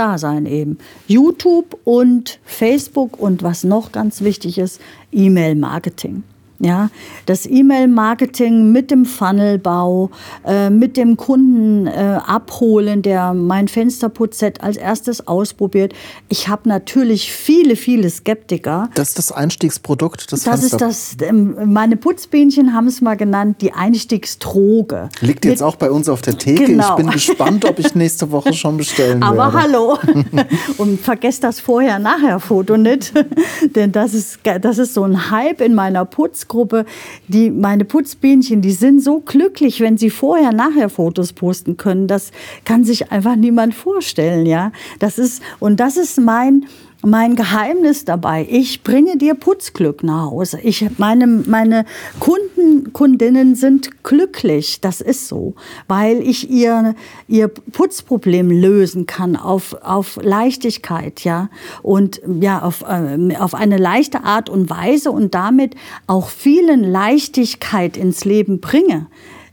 Dasein 0.00 0.46
eben. 0.46 0.78
YouTube 1.08 1.78
und 1.84 2.40
Facebook 2.44 3.20
und 3.20 3.42
was 3.42 3.64
noch 3.64 3.92
ganz 3.92 4.22
wichtig 4.22 4.56
ist, 4.56 4.80
E-Mail-Marketing. 5.12 6.22
Ja, 6.62 6.90
das 7.24 7.46
E-Mail-Marketing 7.46 8.70
mit 8.70 8.90
dem 8.90 9.06
Funnelbau, 9.06 10.10
äh, 10.46 10.68
mit 10.68 10.98
dem 10.98 11.16
Kunden 11.16 11.86
äh, 11.86 12.18
abholen, 12.26 13.00
der 13.00 13.32
mein 13.32 13.66
Fensterputzset 13.66 14.60
als 14.62 14.76
erstes 14.76 15.26
ausprobiert. 15.26 15.94
Ich 16.28 16.48
habe 16.48 16.68
natürlich 16.68 17.32
viele, 17.32 17.76
viele 17.76 18.10
Skeptiker. 18.10 18.90
Das 18.94 19.08
ist 19.08 19.18
das 19.18 19.32
Einstiegsprodukt 19.32 20.30
des 20.32 20.42
Das 20.44 20.62
ist 20.62 20.70
Fenster- 20.78 20.86
das, 20.86 21.16
ähm, 21.22 21.72
meine 21.72 21.96
Putzbienchen 21.96 22.74
haben 22.74 22.88
es 22.88 23.00
mal 23.00 23.16
genannt, 23.16 23.62
die 23.62 23.72
Einstiegsdroge. 23.72 25.08
Liegt 25.22 25.46
jetzt 25.46 25.60
Mit- 25.60 25.62
auch 25.68 25.76
bei 25.76 25.90
uns 25.90 26.08
auf 26.10 26.20
der 26.22 26.36
Theke. 26.36 26.64
Genau. 26.64 26.90
Ich 26.90 26.96
bin 26.96 27.10
gespannt, 27.10 27.64
ob 27.64 27.78
ich 27.78 27.94
nächste 27.94 28.30
Woche 28.32 28.52
schon 28.52 28.76
bestellen 28.76 29.22
Aber 29.22 29.52
werde. 29.54 29.62
hallo. 29.62 29.98
Und 30.76 31.00
vergesst 31.00 31.42
das 31.42 31.58
Vorher-Nachher-Foto 31.60 32.76
nicht. 32.76 33.12
Denn 33.74 33.92
das 33.92 34.14
ist, 34.14 34.40
das 34.60 34.78
ist 34.78 34.94
so 34.94 35.04
ein 35.04 35.30
Hype 35.30 35.60
in 35.60 35.74
meiner 35.74 36.04
Putzgruppe. 36.50 36.84
Die, 37.28 37.50
meine 37.50 37.84
Putzbienchen, 37.84 38.60
die 38.60 38.72
sind 38.72 39.02
so 39.02 39.20
glücklich, 39.20 39.80
wenn 39.80 39.96
sie 39.96 40.10
Vorher-Nachher-Fotos 40.10 41.32
posten 41.32 41.76
können. 41.76 42.08
Das 42.08 42.32
kann 42.64 42.84
sich 42.84 43.12
einfach 43.12 43.36
niemand 43.36 43.74
vorstellen. 43.74 44.46
Ja? 44.46 44.72
Das 44.98 45.18
ist, 45.18 45.42
und 45.60 45.80
das 45.80 45.96
ist 45.96 46.20
mein, 46.20 46.66
mein 47.02 47.34
Geheimnis 47.34 48.04
dabei. 48.04 48.46
Ich 48.50 48.82
bringe 48.82 49.16
dir 49.16 49.34
Putzglück 49.34 50.02
nach 50.02 50.30
Hause. 50.30 50.60
Ich, 50.60 50.86
meine, 50.98 51.26
meine 51.26 51.84
Kunden, 52.18 52.92
Kundinnen 52.92 53.54
sind 53.54 54.02
glücklich. 54.02 54.80
Das 54.80 55.00
ist 55.00 55.28
so, 55.28 55.54
weil 55.88 56.20
ich 56.20 56.50
ihr, 56.50 56.94
ihr 57.28 57.48
Putzproblem 57.48 58.50
lösen 58.50 59.06
kann 59.06 59.36
auf, 59.36 59.74
auf 59.82 60.18
Leichtigkeit, 60.22 61.24
ja. 61.24 61.48
Und 61.82 62.20
ja, 62.40 62.62
auf, 62.62 62.82
äh, 62.82 63.36
auf 63.36 63.54
eine 63.54 63.78
leichte 63.78 64.24
Art 64.24 64.50
und 64.50 64.68
Weise 64.68 65.10
und 65.10 65.34
damit 65.34 65.74
auch 66.06 66.28
vielen 66.28 66.84
Leichtigkeit 66.84 67.96
ins 67.96 68.24
Leben 68.24 68.60
bringe. 68.60 69.06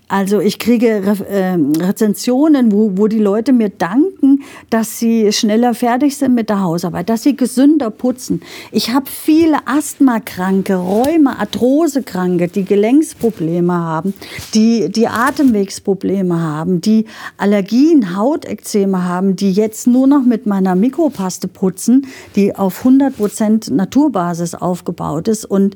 Also 0.10 0.40
ich 0.40 0.58
kriege 0.58 1.04
Re 1.06 1.28
äh, 1.28 1.84
Rezensionen, 1.84 2.72
wo, 2.72 2.92
wo 2.96 3.08
die 3.08 3.20
Leute 3.20 3.52
mir 3.52 3.70
danken, 3.70 4.44
dass 4.70 5.00
sie 5.00 5.34
schneller 5.34 5.74
fertig 5.74 6.16
sind 6.16 6.34
mit 6.34 6.50
der 6.50 6.62
Hausarbeit, 6.62 7.10
dass 7.10 7.24
sie 7.24 7.36
gesünder 7.36 7.90
putzen. 7.90 8.42
Ich 8.72 8.94
habe 8.94 9.08
viele 9.10 9.68
Asthmakranke, 9.68 10.76
Rheuma, 10.76 11.34
Arthrosekranke, 11.40 12.48
die 12.48 12.64
Gelenksprobleme 12.64 13.74
haben, 13.74 14.14
die, 14.54 14.90
die 14.90 15.10
Atemwegsprobleme 15.10 16.42
haben, 16.42 16.80
die 16.80 17.06
Allergien, 17.36 18.16
Hautekzeme 18.16 19.04
haben, 19.04 19.36
die 19.36 19.52
jetzt 19.52 19.88
nur 19.88 20.08
noch 20.08 20.24
mit 20.24 20.46
meiner 20.46 20.76
Mikropaste 20.76 21.50
putzen, 21.50 22.08
die 22.38 22.56
auf 22.56 22.86
100% 22.86 23.74
Naturbasis 23.74 24.56
aufgebaut 24.56 25.28
ist 25.28 25.44
und 25.44 25.76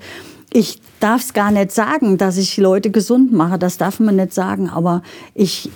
ich 0.53 0.81
darf 0.99 1.21
es 1.21 1.33
gar 1.33 1.51
nicht 1.51 1.71
sagen, 1.71 2.17
dass 2.17 2.37
ich 2.37 2.57
Leute 2.57 2.91
gesund 2.91 3.31
mache. 3.31 3.57
Das 3.57 3.77
darf 3.77 3.99
man 3.99 4.17
nicht 4.17 4.33
sagen. 4.33 4.69
Aber 4.69 5.01
ich, 5.33 5.69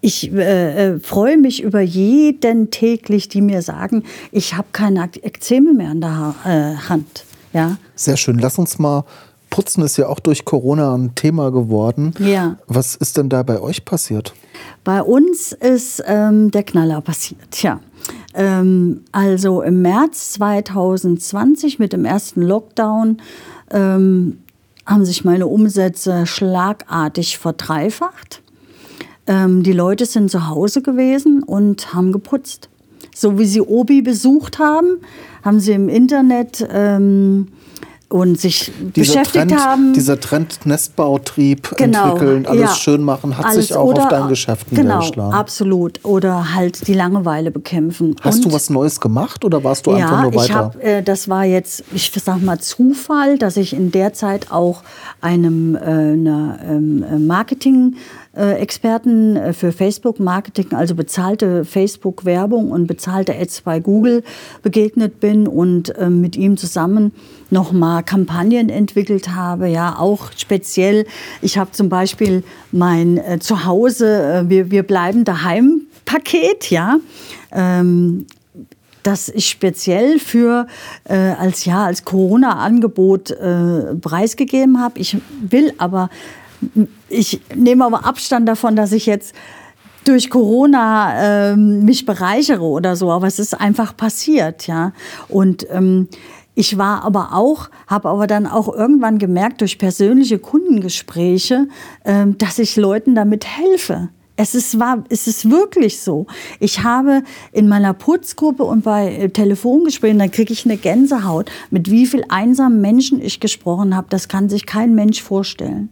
ich 0.00 0.32
äh, 0.32 0.94
äh, 0.94 1.00
freue 1.00 1.36
mich 1.36 1.62
über 1.62 1.80
jeden 1.80 2.70
täglich, 2.70 3.28
die 3.28 3.40
mir 3.40 3.62
sagen, 3.62 4.04
ich 4.30 4.56
habe 4.56 4.68
keine 4.72 5.10
Ekzeme 5.22 5.72
mehr 5.72 5.90
an 5.90 6.00
der 6.00 6.16
ha 6.16 6.34
äh, 6.44 6.76
Hand. 6.88 7.24
Ja. 7.52 7.76
Sehr 7.96 8.16
schön. 8.16 8.38
Lass 8.38 8.58
uns 8.58 8.78
mal. 8.78 9.04
Putzen 9.50 9.82
ist 9.82 9.96
ja 9.96 10.06
auch 10.06 10.20
durch 10.20 10.44
Corona 10.44 10.94
ein 10.94 11.16
Thema 11.16 11.50
geworden. 11.50 12.14
Ja. 12.20 12.56
Was 12.68 12.94
ist 12.94 13.16
denn 13.16 13.28
da 13.28 13.42
bei 13.42 13.60
euch 13.60 13.84
passiert? 13.84 14.32
Bei 14.84 15.02
uns 15.02 15.50
ist 15.52 16.02
ähm, 16.06 16.52
der 16.52 16.62
Knaller 16.62 17.00
passiert, 17.00 17.60
ja. 17.60 17.80
Ähm, 18.32 19.02
also 19.10 19.60
im 19.62 19.82
März 19.82 20.34
2020 20.34 21.80
mit 21.80 21.92
dem 21.92 22.04
ersten 22.04 22.42
Lockdown 22.42 23.20
ähm, 23.70 24.38
haben 24.86 25.04
sich 25.04 25.24
meine 25.24 25.46
Umsätze 25.46 26.26
schlagartig 26.26 27.38
verdreifacht. 27.38 28.42
Ähm, 29.26 29.62
die 29.62 29.72
Leute 29.72 30.06
sind 30.06 30.30
zu 30.30 30.48
Hause 30.48 30.82
gewesen 30.82 31.42
und 31.42 31.94
haben 31.94 32.12
geputzt. 32.12 32.68
So 33.14 33.38
wie 33.38 33.44
sie 33.44 33.60
Obi 33.60 34.02
besucht 34.02 34.58
haben, 34.58 35.00
haben 35.42 35.60
sie 35.60 35.72
im 35.72 35.88
Internet 35.88 36.66
ähm, 36.72 37.48
und 38.10 38.38
sich 38.40 38.70
Dieser 38.96 39.12
beschäftigt 39.14 39.48
Trend, 39.50 39.64
haben. 39.64 39.92
dieser 39.94 40.18
Trend 40.20 40.66
Nestbautrieb 40.66 41.74
Genau, 41.76 42.10
entwickeln, 42.12 42.44
alles 42.46 42.60
ja. 42.62 42.74
schön 42.74 43.02
machen, 43.02 43.38
hat 43.38 43.46
Alles 43.46 43.68
sich 43.68 43.76
auch 43.76 43.84
oder- 43.84 44.02
auf 44.02 44.08
dein 44.08 44.28
Geschäft 44.28 44.66
Genau, 44.70 44.82
niedergeschlagen. 44.98 45.32
absolut. 45.32 46.04
Oder 46.04 46.54
halt 46.54 46.86
die 46.88 46.94
Langeweile 46.94 47.50
bekämpfen. 47.52 48.16
Hast 48.20 48.36
Und 48.38 48.46
du 48.46 48.52
was 48.52 48.68
Neues 48.68 49.00
gemacht 49.00 49.44
oder 49.44 49.62
warst 49.62 49.86
du 49.86 49.92
einfach 49.92 50.10
ja, 50.10 50.22
nur 50.22 50.32
ich 50.32 50.38
weiter? 50.38 50.54
hab, 50.54 50.82
äh, 50.84 51.02
das 51.02 51.28
war 51.28 51.44
jetzt, 51.44 51.84
ich 51.94 52.10
sag 52.22 52.42
mal 52.42 52.58
Zufall, 52.58 53.38
dass 53.38 53.56
ich 53.56 53.72
in 53.72 53.92
der 53.92 54.12
Zeit 54.12 54.50
auch 54.50 54.82
einem 55.20 55.76
äh, 55.76 55.78
einer, 55.80 56.58
ähm, 56.68 57.04
äh, 57.04 57.14
äh, 57.14 58.29
Experten 58.32 59.36
äh, 59.36 59.52
für 59.52 59.72
Facebook-Marketing, 59.72 60.72
also 60.72 60.94
bezahlte 60.94 61.64
Facebook-Werbung 61.64 62.70
und 62.70 62.86
bezahlte 62.86 63.34
Ads 63.34 63.62
bei 63.62 63.80
Google 63.80 64.22
begegnet 64.62 65.18
bin 65.18 65.48
und 65.48 65.96
äh, 65.96 66.08
mit 66.08 66.36
ihm 66.36 66.56
zusammen 66.56 67.12
nochmal 67.50 68.04
Kampagnen 68.04 68.68
entwickelt 68.68 69.30
habe, 69.30 69.68
ja, 69.68 69.98
auch 69.98 70.30
speziell. 70.36 71.06
Ich 71.42 71.58
habe 71.58 71.72
zum 71.72 71.88
Beispiel 71.88 72.44
mein 72.70 73.18
äh, 73.18 73.38
Zuhause, 73.40 74.22
äh, 74.22 74.48
wir, 74.48 74.70
wir 74.70 74.84
bleiben 74.84 75.24
daheim 75.24 75.82
Paket, 76.04 76.70
ja. 76.70 76.98
Ähm, 77.52 78.26
das 79.02 79.28
ich 79.30 79.48
speziell 79.48 80.18
für 80.18 80.66
äh, 81.04 81.14
als 81.14 81.64
ja 81.64 81.86
als 81.86 82.04
Corona-Angebot 82.04 83.30
äh, 83.30 83.94
preisgegeben 83.96 84.80
habe. 84.80 84.98
Ich 84.98 85.16
will 85.40 85.72
aber, 85.78 86.10
ich 87.10 87.40
nehme 87.54 87.84
aber 87.84 88.06
Abstand 88.06 88.48
davon, 88.48 88.76
dass 88.76 88.92
ich 88.92 89.06
jetzt 89.06 89.34
durch 90.04 90.30
Corona 90.30 91.50
äh, 91.50 91.56
mich 91.56 92.06
bereichere 92.06 92.62
oder 92.62 92.96
so, 92.96 93.10
aber 93.10 93.26
es 93.26 93.38
ist 93.38 93.54
einfach 93.54 93.96
passiert, 93.96 94.66
ja. 94.66 94.92
Und 95.28 95.66
ähm, 95.70 96.08
ich 96.54 96.78
war 96.78 97.04
aber 97.04 97.34
auch, 97.34 97.68
habe 97.86 98.08
aber 98.08 98.26
dann 98.26 98.46
auch 98.46 98.72
irgendwann 98.74 99.18
gemerkt 99.18 99.60
durch 99.60 99.78
persönliche 99.78 100.38
Kundengespräche, 100.38 101.68
äh, 102.04 102.26
dass 102.38 102.58
ich 102.58 102.76
Leuten 102.76 103.14
damit 103.14 103.46
helfe. 103.46 104.08
Es 104.36 104.54
ist, 104.54 104.78
war, 104.78 105.04
es 105.10 105.26
ist 105.26 105.50
wirklich 105.50 106.00
so. 106.00 106.26
Ich 106.60 106.82
habe 106.82 107.22
in 107.52 107.68
meiner 107.68 107.92
Putzgruppe 107.92 108.64
und 108.64 108.84
bei 108.84 109.14
äh, 109.14 109.28
Telefongesprächen, 109.28 110.18
da 110.18 110.28
kriege 110.28 110.52
ich 110.54 110.64
eine 110.64 110.78
Gänsehaut, 110.78 111.50
mit 111.70 111.90
wie 111.90 112.06
viel 112.06 112.24
einsamen 112.30 112.80
Menschen 112.80 113.20
ich 113.20 113.40
gesprochen 113.40 113.94
habe. 113.94 114.06
Das 114.08 114.28
kann 114.28 114.48
sich 114.48 114.64
kein 114.64 114.94
Mensch 114.94 115.22
vorstellen 115.22 115.90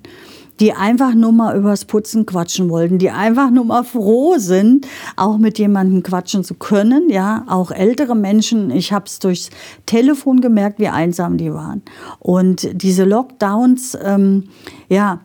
die 0.60 0.72
einfach 0.72 1.14
nur 1.14 1.32
mal 1.32 1.56
übers 1.56 1.84
Putzen 1.84 2.26
quatschen 2.26 2.68
wollten, 2.68 2.98
die 2.98 3.10
einfach 3.10 3.50
nur 3.50 3.64
mal 3.64 3.84
froh 3.84 4.34
sind, 4.38 4.86
auch 5.16 5.38
mit 5.38 5.58
jemandem 5.58 6.02
quatschen 6.02 6.44
zu 6.44 6.54
können, 6.54 7.10
ja, 7.10 7.44
auch 7.48 7.70
ältere 7.70 8.14
Menschen. 8.14 8.70
Ich 8.70 8.92
habe 8.92 9.06
es 9.06 9.18
durchs 9.18 9.50
Telefon 9.86 10.40
gemerkt, 10.40 10.78
wie 10.78 10.88
einsam 10.88 11.36
die 11.36 11.52
waren. 11.52 11.82
Und 12.18 12.68
diese 12.72 13.04
Lockdowns, 13.04 13.96
ähm, 14.02 14.44
ja, 14.88 15.20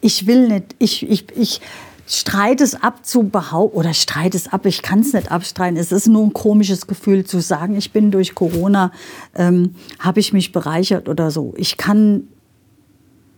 ich 0.00 0.26
will 0.26 0.48
nicht, 0.48 0.76
ich, 0.78 1.08
ich, 1.08 1.24
ich, 1.36 1.60
streite 2.10 2.64
es 2.64 2.74
ab 2.82 3.04
zu 3.04 3.24
behaupten, 3.24 3.76
oder 3.76 3.92
streite 3.92 4.36
es 4.36 4.50
ab, 4.50 4.64
ich 4.66 4.82
kann 4.82 5.00
es 5.00 5.12
nicht 5.12 5.30
abstreiten. 5.30 5.76
Es 5.76 5.92
ist 5.92 6.06
nur 6.06 6.24
ein 6.24 6.32
komisches 6.32 6.86
Gefühl 6.86 7.24
zu 7.24 7.40
sagen, 7.40 7.76
ich 7.76 7.92
bin 7.92 8.10
durch 8.10 8.34
Corona, 8.34 8.92
ähm, 9.34 9.74
habe 9.98 10.20
ich 10.20 10.32
mich 10.32 10.52
bereichert 10.52 11.08
oder 11.08 11.30
so. 11.30 11.52
Ich 11.56 11.76
kann 11.76 12.28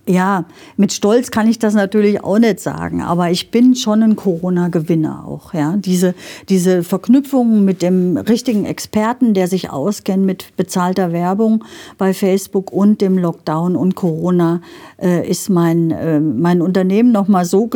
ja, 0.06 0.44
mit 0.76 0.92
Stolz 0.92 1.30
kann 1.30 1.48
ich 1.48 1.58
das 1.58 1.74
natürlich 1.74 2.24
auch 2.24 2.38
nicht 2.38 2.60
sagen, 2.60 3.02
aber 3.02 3.30
ich 3.30 3.50
bin 3.50 3.76
schon 3.76 4.02
ein 4.02 4.16
Corona-Gewinner 4.16 5.24
auch. 5.26 5.54
Ja? 5.54 5.76
Diese, 5.76 6.14
diese 6.48 6.82
Verknüpfung 6.82 7.64
mit 7.64 7.82
dem 7.82 8.16
richtigen 8.16 8.64
Experten, 8.64 9.34
der 9.34 9.46
sich 9.46 9.70
auskennt 9.70 10.24
mit 10.24 10.56
bezahlter 10.56 11.12
Werbung 11.12 11.64
bei 11.98 12.14
Facebook 12.14 12.72
und 12.72 13.00
dem 13.00 13.18
Lockdown 13.18 13.76
und 13.76 13.94
Corona, 13.94 14.62
äh, 15.00 15.28
ist 15.28 15.48
mein, 15.48 15.90
äh, 15.90 16.18
mein 16.18 16.62
Unternehmen 16.62 17.12
nochmal 17.12 17.44
so 17.44 17.68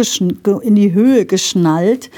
in 0.62 0.74
die 0.74 0.92
Höhe 0.92 1.26
geschnallt, 1.26 2.10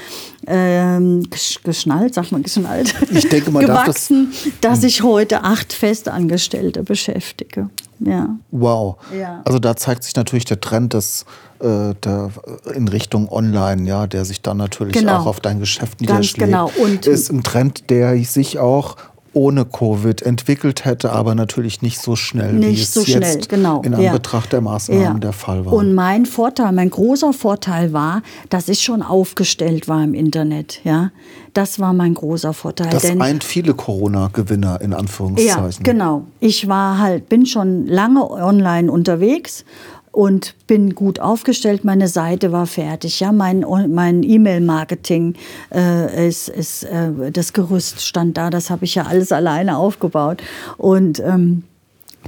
ähm, 0.47 1.27
geschnallt, 1.63 2.13
sagt 2.13 2.31
man 2.31 2.41
geschnallt, 2.43 2.95
ich 3.11 3.27
denke 3.27 3.51
mal, 3.51 3.65
gewachsen, 3.65 4.31
das, 4.61 4.79
dass 4.79 4.83
ich 4.83 5.03
heute 5.03 5.43
acht 5.43 5.73
Festangestellte 5.73 6.83
beschäftige. 6.83 7.69
Ja. 7.99 8.35
Wow. 8.51 8.97
Ja. 9.17 9.41
Also 9.45 9.59
da 9.59 9.75
zeigt 9.75 10.03
sich 10.03 10.15
natürlich 10.15 10.45
der 10.45 10.59
Trend 10.59 10.93
des, 10.93 11.25
äh, 11.59 11.93
der, 11.95 12.29
in 12.73 12.87
Richtung 12.87 13.29
Online, 13.29 13.83
ja, 13.87 14.07
der 14.07 14.25
sich 14.25 14.41
dann 14.41 14.57
natürlich 14.57 14.93
genau. 14.93 15.19
auch 15.19 15.25
auf 15.25 15.39
dein 15.39 15.59
Geschäft 15.59 16.01
niederschlägt. 16.01 16.51
Ganz 16.51 16.73
genau. 16.73 16.83
Und 16.83 17.07
ist 17.07 17.31
ein 17.31 17.43
Trend, 17.43 17.89
der 17.89 18.17
sich 18.23 18.59
auch 18.59 18.97
ohne 19.33 19.65
Covid 19.65 20.21
entwickelt 20.21 20.85
hätte, 20.85 21.11
aber 21.11 21.35
natürlich 21.35 21.81
nicht 21.81 21.99
so 21.99 22.15
schnell, 22.15 22.53
nicht 22.53 22.77
wie 22.77 22.81
es 22.81 22.93
so 22.93 23.01
jetzt 23.01 23.49
genau. 23.49 23.81
in 23.81 23.93
Anbetracht 23.93 24.45
ja. 24.45 24.49
der 24.51 24.61
Maßnahmen 24.61 25.03
ja. 25.03 25.13
der 25.13 25.33
Fall 25.33 25.65
war. 25.65 25.73
Und 25.73 25.93
mein 25.93 26.25
Vorteil, 26.25 26.71
mein 26.71 26.89
großer 26.89 27.33
Vorteil 27.33 27.93
war, 27.93 28.21
dass 28.49 28.69
ich 28.69 28.81
schon 28.81 29.01
aufgestellt 29.01 29.87
war 29.87 30.03
im 30.03 30.13
Internet. 30.13 30.81
Ja, 30.83 31.11
das 31.53 31.79
war 31.79 31.93
mein 31.93 32.13
großer 32.13 32.53
Vorteil. 32.53 32.89
Das 32.89 33.03
denn, 33.03 33.21
eint 33.21 33.43
viele 33.43 33.73
Corona-Gewinner 33.73 34.81
in 34.81 34.93
Anführungszeichen. 34.93 35.85
Ja, 35.85 35.91
genau. 35.91 36.23
Ich 36.39 36.67
war 36.67 36.99
halt, 36.99 37.29
bin 37.29 37.45
schon 37.45 37.87
lange 37.87 38.29
online 38.29 38.91
unterwegs 38.91 39.65
und 40.11 40.55
bin 40.67 40.95
gut 40.95 41.19
aufgestellt. 41.19 41.83
Meine 41.83 42.07
Seite 42.07 42.51
war 42.51 42.65
fertig. 42.65 43.19
Ja, 43.19 43.31
mein 43.31 43.65
mein 43.89 44.23
E-Mail-Marketing 44.23 45.35
äh, 45.73 46.27
ist, 46.27 46.49
ist 46.49 46.83
äh, 46.83 47.31
das 47.31 47.53
Gerüst 47.53 48.05
stand 48.05 48.37
da. 48.37 48.49
Das 48.49 48.69
habe 48.69 48.85
ich 48.85 48.95
ja 48.95 49.03
alles 49.03 49.31
alleine 49.31 49.77
aufgebaut 49.77 50.41
und 50.77 51.19
ähm, 51.19 51.63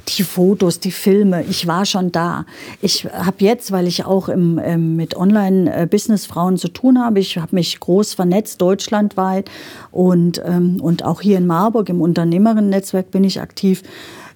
die 0.08 0.24
Fotos, 0.24 0.80
die 0.80 0.92
Filme, 0.92 1.44
ich 1.44 1.68
war 1.68 1.86
schon 1.86 2.12
da. 2.12 2.46
Ich 2.82 3.06
habe 3.06 3.38
jetzt, 3.40 3.72
weil 3.72 3.88
ich 3.88 4.06
auch 4.06 4.30
im, 4.30 4.60
ähm, 4.64 4.96
mit 4.96 5.16
Online-Business-Frauen 5.16 6.58
zu 6.58 6.70
tun 6.70 7.00
habe, 7.00 7.20
ich 7.20 7.38
habe 7.38 7.56
mich 7.56 7.80
groß 7.80 8.14
vernetzt, 8.14 8.62
deutschlandweit 8.62 9.50
und, 9.92 10.42
ähm, 10.46 10.80
und 10.82 11.04
auch 11.04 11.22
hier 11.22 11.38
in 11.38 11.48
Marburg 11.48 11.90
im 11.90 12.02
Unternehmerinnen-Netzwerk 12.02 13.12
bin 13.12 13.24
ich 13.24 13.42
aktiv. 13.42 13.84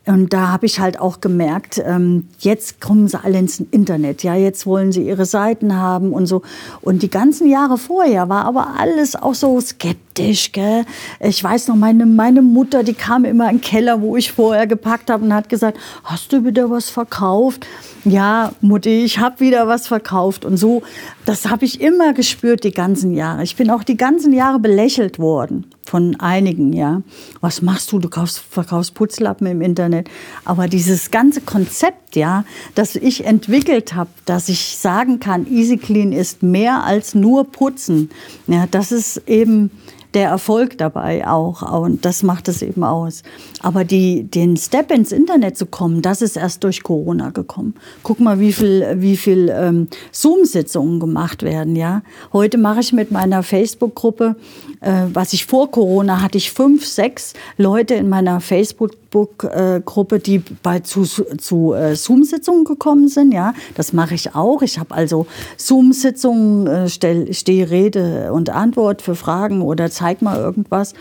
Und 0.06 0.34
da 0.34 0.50
habe 0.50 0.66
ich 0.66 0.80
halt 0.80 1.00
auch 1.00 1.22
gemerkt, 1.22 1.82
ähm, 1.86 2.28
jetzt 2.40 2.82
kommen 2.82 3.08
sie 3.08 3.18
alle 3.24 3.40
ins 3.40 3.60
Internet. 3.60 4.22
Ja, 4.24 4.36
jetzt 4.36 4.66
wollen 4.66 4.92
sie 4.92 5.08
ihre 5.08 5.26
Seiten 5.26 5.78
haben 5.78 6.12
und 6.12 6.26
so. 6.26 6.42
Und 6.82 7.04
die 7.04 7.10
ganzen 7.10 7.50
Jahre 7.50 7.78
vorher 7.78 8.28
war 8.28 8.44
aber 8.46 8.76
alles 8.78 9.16
auch 9.16 9.34
so 9.34 9.60
skeptisch. 9.62 10.03
Gell? 10.16 10.86
Ich 11.20 11.44
weiß 11.44 11.68
noch, 11.68 11.76
meine, 11.76 12.06
meine 12.06 12.42
Mutter, 12.42 12.84
die 12.84 12.94
kam 12.94 13.26
immer 13.26 13.50
in 13.50 13.58
den 13.58 13.62
Keller, 13.62 14.02
wo 14.02 14.16
ich 14.16 14.32
vorher 14.32 14.68
gepackt 14.68 15.10
habe 15.10 15.26
und 15.26 15.34
hat 15.34 15.50
gesagt, 15.50 15.78
hast 16.04 16.32
du 16.32 16.46
wieder 16.46 16.70
was 16.70 16.90
verkauft? 16.90 17.66
Ja, 18.06 18.52
Mutti, 18.62 19.04
ich 19.04 19.20
habe 19.20 19.40
wieder 19.40 19.68
was 19.68 19.88
verkauft. 19.88 20.46
Und 20.46 20.58
so, 20.58 20.84
das 21.26 21.50
habe 21.50 21.66
ich 21.66 21.82
immer 21.82 22.14
gespürt 22.14 22.64
die 22.64 22.72
ganzen 22.72 23.14
Jahre. 23.14 23.44
Ich 23.44 23.56
bin 23.56 23.70
auch 23.70 23.84
die 23.84 23.98
ganzen 23.98 24.34
Jahre 24.34 24.60
belächelt 24.60 25.20
worden 25.20 25.66
von 25.86 26.20
einigen, 26.20 26.74
ja. 26.74 27.02
Was 27.42 27.62
machst 27.62 27.92
du? 27.92 28.00
Du 28.00 28.10
kaufst, 28.10 28.40
verkaufst 28.40 28.94
Putzlappen 28.94 29.48
im 29.48 29.62
Internet. 29.62 30.10
Aber 30.46 30.68
dieses 30.68 31.12
ganze 31.12 31.42
Konzept, 31.42 32.16
ja, 32.16 32.46
das 32.76 32.96
ich 32.96 33.26
entwickelt 33.26 33.94
habe, 33.94 34.10
dass 34.26 34.50
ich 34.50 34.78
sagen 34.78 35.20
kann, 35.20 35.48
Easy 35.48 35.78
Clean 35.78 36.12
ist 36.12 36.44
mehr 36.44 36.84
als 36.84 37.16
nur 37.16 37.46
Putzen. 37.46 38.10
Ja, 38.48 38.68
das 38.70 38.92
ist 38.92 39.22
eben 39.28 39.72
der 40.14 40.30
Erfolg 40.30 40.78
dabei 40.78 41.28
auch. 41.28 41.62
Und 41.82 42.06
das 42.06 42.24
macht 42.24 42.48
es 42.48 42.62
eben 42.62 42.84
aus. 42.84 43.24
Aber 43.62 43.84
die, 43.84 44.24
den 44.24 44.58
Step 44.58 44.92
ins 44.92 45.12
Internet 45.12 45.58
zu 45.58 45.66
kommen, 45.66 46.02
das 46.02 46.22
ist 46.22 46.38
erst 46.38 46.64
durch 46.64 46.84
Corona 46.84 47.30
gekommen. 47.30 47.76
Guck 48.04 48.20
mal, 48.20 48.40
wie 48.40 48.54
viel, 48.54 48.96
wie 48.98 49.18
viel 49.18 49.52
ähm, 49.56 49.88
Zoom-Sitzungen 50.12 51.00
gemacht 51.00 51.44
werden. 51.44 51.76
Ja? 51.76 52.02
Heute 52.32 52.58
mache 52.58 52.82
ich 52.82 52.94
mit 52.94 53.12
meiner 53.12 53.44
Facebook-Gruppe, 53.44 54.36
äh, 54.82 55.04
was 55.14 55.34
ich 55.34 55.46
vor 55.46 55.72
Corona 55.72 56.22
hatte, 56.22 56.38
ich 56.38 56.52
fünf, 56.52 56.86
sechs 56.86 57.34
Leute 57.58 57.94
in 57.96 58.10
meiner 58.10 58.40
Facebook-Gruppe, 58.40 59.03
die 59.14 60.44
bei 60.62 60.80
zu, 60.80 61.04
zu 61.04 61.74
äh, 61.74 61.96
Zoom-Sitzungen 61.96 62.66
gekommen 62.66 63.08
sind. 63.08 63.34
Ja, 63.34 63.54
das 63.76 63.94
mache 63.94 64.16
ich 64.16 64.36
auch. 64.36 64.62
Ich 64.62 64.80
habe 64.80 64.94
also 64.94 65.28
Zoom-Sitzungen, 65.58 66.68
äh, 66.68 66.90
stehe 66.90 67.70
Rede 67.70 68.32
und 68.34 68.50
Antwort 68.50 69.02
für 69.02 69.16
Fragen 69.16 69.62
oder 69.62 69.90
zeig 69.90 70.22
mal 70.22 70.38
irgendwas. 70.38 70.94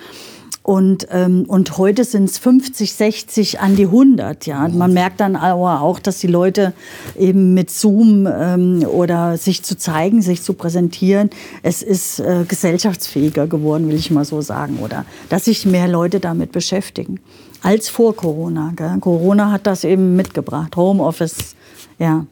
Und, 0.62 1.08
ähm, 1.10 1.44
und 1.48 1.76
heute 1.76 2.04
sind 2.04 2.30
es 2.30 2.38
50, 2.38 2.92
60 2.92 3.60
an 3.60 3.74
die 3.74 3.86
100. 3.86 4.46
Ja. 4.46 4.68
man 4.68 4.92
merkt 4.92 5.20
dann 5.20 5.34
aber 5.34 5.80
auch, 5.80 5.98
dass 5.98 6.18
die 6.18 6.28
Leute 6.28 6.72
eben 7.18 7.52
mit 7.52 7.70
Zoom 7.70 8.28
ähm, 8.32 8.84
oder 8.84 9.36
sich 9.36 9.64
zu 9.64 9.76
zeigen, 9.76 10.22
sich 10.22 10.42
zu 10.42 10.54
präsentieren, 10.54 11.30
es 11.64 11.82
ist 11.82 12.20
äh, 12.20 12.44
gesellschaftsfähiger 12.46 13.48
geworden, 13.48 13.88
will 13.88 13.96
ich 13.96 14.12
mal 14.12 14.24
so 14.24 14.40
sagen. 14.40 14.78
Oder 14.80 15.04
dass 15.28 15.46
sich 15.46 15.66
mehr 15.66 15.88
Leute 15.88 16.20
damit 16.20 16.52
beschäftigen 16.52 17.18
als 17.62 17.88
vor 17.88 18.14
Corona. 18.14 18.72
Gell. 18.76 18.98
Corona 19.00 19.50
hat 19.50 19.66
das 19.66 19.84
eben 19.84 20.16
mitgebracht. 20.16 20.76
Homeoffice, 20.76 21.54
ja. 21.98 22.26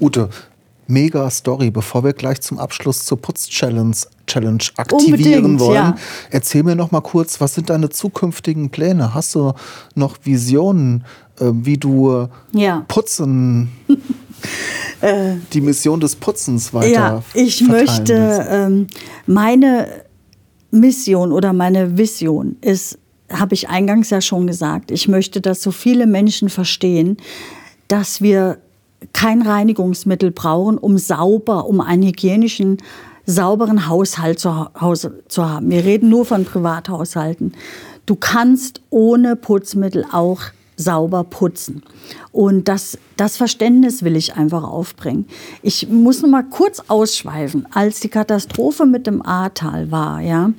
Ute, 0.00 0.28
mega 0.86 1.30
Story. 1.30 1.70
Bevor 1.70 2.04
wir 2.04 2.12
gleich 2.12 2.40
zum 2.40 2.58
Abschluss 2.58 3.04
zur 3.04 3.20
Putz-Challenge 3.20 3.96
Challenge 4.26 4.64
aktivieren 4.76 5.44
Unbedingt, 5.44 5.60
wollen, 5.60 5.74
ja. 5.74 5.96
erzähl 6.30 6.62
mir 6.62 6.74
noch 6.74 6.90
mal 6.90 7.02
kurz, 7.02 7.40
was 7.40 7.54
sind 7.54 7.68
deine 7.68 7.90
zukünftigen 7.90 8.70
Pläne? 8.70 9.14
Hast 9.14 9.34
du 9.34 9.52
noch 9.94 10.16
Visionen, 10.22 11.04
äh, 11.38 11.50
wie 11.52 11.76
du 11.76 12.28
ja. 12.52 12.84
putzen, 12.88 13.70
äh, 15.00 15.34
die 15.52 15.60
Mission 15.60 16.00
des 16.00 16.16
Putzens 16.16 16.72
weiter 16.72 16.90
Ja, 16.90 17.22
ich 17.34 17.60
möchte 17.62 18.46
ähm, 18.48 18.86
meine 19.26 19.88
Mission 20.70 21.32
oder 21.32 21.52
meine 21.52 21.98
Vision 21.98 22.56
ist, 22.60 22.98
habe 23.32 23.54
ich 23.54 23.68
eingangs 23.68 24.10
ja 24.10 24.20
schon 24.20 24.46
gesagt, 24.46 24.90
ich 24.90 25.08
möchte, 25.08 25.40
dass 25.40 25.62
so 25.62 25.70
viele 25.70 26.06
Menschen 26.06 26.48
verstehen, 26.48 27.16
dass 27.88 28.22
wir 28.22 28.58
kein 29.12 29.42
Reinigungsmittel 29.42 30.30
brauchen, 30.30 30.78
um 30.78 30.98
sauber, 30.98 31.66
um 31.66 31.80
einen 31.80 32.04
hygienischen, 32.04 32.78
sauberen 33.26 33.88
Haushalt 33.88 34.38
zu 34.38 34.68
Hause 34.80 35.22
zu 35.28 35.48
haben. 35.48 35.70
Wir 35.70 35.84
reden 35.84 36.08
nur 36.08 36.24
von 36.24 36.44
Privathaushalten. 36.44 37.52
Du 38.06 38.16
kannst 38.16 38.80
ohne 38.90 39.36
Putzmittel 39.36 40.04
auch 40.10 40.40
sauber 40.82 41.24
putzen. 41.24 41.82
Und 42.32 42.66
das, 42.68 42.98
das 43.16 43.36
Verständnis 43.36 44.02
will 44.02 44.16
ich 44.16 44.34
einfach 44.34 44.64
aufbringen. 44.64 45.26
Ich 45.62 45.88
muss 45.88 46.22
noch 46.22 46.30
mal 46.30 46.42
kurz 46.42 46.82
ausschweifen. 46.88 47.66
Als 47.70 48.00
die 48.00 48.08
Katastrophe 48.08 48.86
mit 48.86 49.06
dem 49.06 49.24
Ahrtal 49.24 49.90
war, 49.90 50.20
ja, 50.20 50.52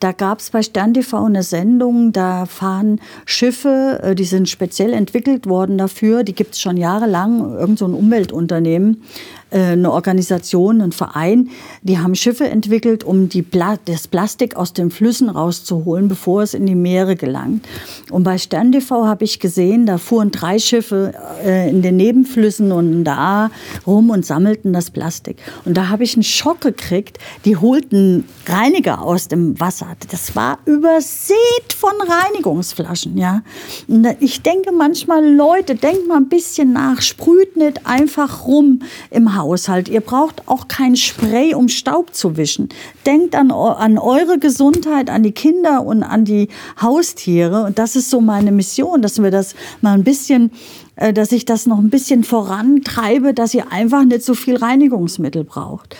da 0.00 0.10
gab 0.12 0.40
es 0.40 0.50
bei 0.50 0.62
Stern 0.62 0.92
TV 0.92 1.24
eine 1.24 1.44
Sendung, 1.44 2.12
da 2.12 2.46
fahren 2.46 3.00
Schiffe, 3.26 4.00
äh, 4.02 4.14
die 4.14 4.24
sind 4.24 4.48
speziell 4.48 4.92
entwickelt 4.92 5.46
worden 5.46 5.78
dafür, 5.78 6.24
die 6.24 6.34
gibt 6.34 6.54
es 6.54 6.60
schon 6.60 6.76
jahrelang, 6.76 7.54
irgend 7.54 7.78
so 7.78 7.86
ein 7.86 7.94
Umweltunternehmen, 7.94 9.02
eine 9.50 9.90
Organisation, 9.90 10.80
ein 10.80 10.92
Verein, 10.92 11.50
die 11.82 11.98
haben 11.98 12.14
Schiffe 12.14 12.48
entwickelt, 12.48 13.04
um 13.04 13.28
die 13.28 13.42
Pla 13.42 13.76
das 13.84 14.08
Plastik 14.08 14.56
aus 14.56 14.72
den 14.72 14.90
Flüssen 14.90 15.28
rauszuholen, 15.28 16.08
bevor 16.08 16.42
es 16.42 16.54
in 16.54 16.66
die 16.66 16.74
Meere 16.74 17.16
gelangt. 17.16 17.66
Und 18.10 18.24
bei 18.24 18.38
Stern 18.38 18.72
TV 18.72 19.06
habe 19.06 19.24
ich 19.24 19.40
gesehen, 19.40 19.86
da 19.86 19.98
fuhren 19.98 20.30
drei 20.30 20.58
Schiffe 20.58 21.14
äh, 21.44 21.68
in 21.70 21.82
den 21.82 21.96
Nebenflüssen 21.96 22.72
und 22.72 23.04
da 23.04 23.50
rum 23.86 24.10
und 24.10 24.26
sammelten 24.26 24.72
das 24.72 24.90
Plastik. 24.90 25.38
Und 25.64 25.76
da 25.76 25.88
habe 25.88 26.04
ich 26.04 26.14
einen 26.14 26.22
Schock 26.22 26.60
gekriegt. 26.60 27.18
Die 27.44 27.56
holten 27.56 28.24
Reiniger 28.46 29.02
aus 29.02 29.28
dem 29.28 29.58
Wasser. 29.60 29.88
Das 30.10 30.34
war 30.36 30.58
übersät 30.64 31.36
von 31.76 31.92
Reinigungsflaschen. 32.00 33.16
Ja. 33.16 33.42
Und 33.88 34.06
ich 34.20 34.42
denke 34.42 34.72
manchmal, 34.72 35.24
Leute, 35.34 35.74
denkt 35.74 36.06
mal 36.08 36.16
ein 36.16 36.28
bisschen 36.28 36.72
nach, 36.72 37.00
sprüht 37.02 37.56
nicht 37.56 37.86
einfach 37.86 38.46
rum 38.46 38.80
im 39.10 39.34
Haushalt. 39.40 39.88
Ihr 39.88 40.00
braucht 40.00 40.46
auch 40.46 40.68
kein 40.68 40.96
Spray, 40.96 41.54
um 41.54 41.68
Staub 41.68 42.14
zu 42.14 42.36
wischen. 42.36 42.68
Denkt 43.06 43.34
an, 43.34 43.50
an 43.50 43.98
eure 43.98 44.38
Gesundheit, 44.38 45.10
an 45.10 45.22
die 45.22 45.32
Kinder 45.32 45.84
und 45.84 46.02
an 46.02 46.24
die 46.24 46.48
Haustiere. 46.80 47.64
Und 47.64 47.78
das 47.78 47.96
ist 47.96 48.10
so 48.10 48.20
meine 48.20 48.52
Mission, 48.52 49.02
dass 49.02 49.22
wir 49.22 49.30
das 49.30 49.54
mal 49.80 49.94
ein 49.94 50.04
bisschen 50.04 50.50
äh, 51.00 51.12
dass 51.12 51.32
ich 51.32 51.44
das 51.44 51.66
noch 51.66 51.78
ein 51.78 51.90
bisschen 51.90 52.24
vorantreibe, 52.24 53.34
dass 53.34 53.54
ihr 53.54 53.72
einfach 53.72 54.04
nicht 54.04 54.22
so 54.22 54.34
viel 54.34 54.56
Reinigungsmittel 54.56 55.44
braucht. 55.44 55.96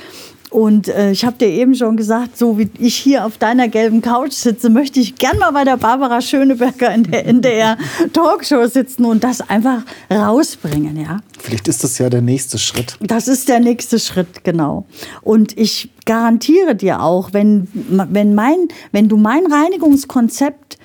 Und 0.50 0.88
äh, 0.88 1.12
ich 1.12 1.24
habe 1.24 1.36
dir 1.38 1.46
eben 1.46 1.76
schon 1.76 1.96
gesagt, 1.96 2.36
so 2.36 2.58
wie 2.58 2.68
ich 2.78 2.96
hier 2.96 3.24
auf 3.24 3.38
deiner 3.38 3.68
gelben 3.68 4.02
Couch 4.02 4.32
sitze, 4.32 4.68
möchte 4.68 4.98
ich 4.98 5.14
gern 5.14 5.38
mal 5.38 5.52
bei 5.52 5.62
der 5.62 5.76
Barbara 5.76 6.20
Schöneberger 6.20 6.92
in 6.92 7.04
der 7.04 7.26
NDR 7.26 7.78
Talkshow 8.12 8.66
sitzen 8.66 9.04
und 9.04 9.22
das 9.22 9.48
einfach 9.48 9.82
rausbringen, 10.10 11.00
ja. 11.00 11.20
Vielleicht 11.38 11.68
ist 11.68 11.84
das 11.84 11.98
ja 11.98 12.10
der 12.10 12.20
nächste 12.20 12.58
Schritt. 12.58 12.96
Das 13.00 13.28
ist 13.28 13.48
der 13.48 13.60
nächste 13.60 14.00
Schritt, 14.00 14.42
genau. 14.42 14.86
Und 15.22 15.56
ich 15.56 15.90
garantiere 16.04 16.74
dir 16.74 17.00
auch, 17.00 17.32
wenn, 17.32 17.68
wenn, 17.72 18.34
mein, 18.34 18.68
wenn 18.90 19.08
du 19.08 19.16
mein 19.16 19.46
Reinigungskonzept 19.46 20.78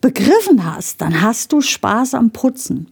begriffen 0.00 0.64
hast, 0.64 1.00
dann 1.00 1.22
hast 1.22 1.52
du 1.52 1.60
Spaß 1.60 2.14
am 2.14 2.30
Putzen. 2.30 2.88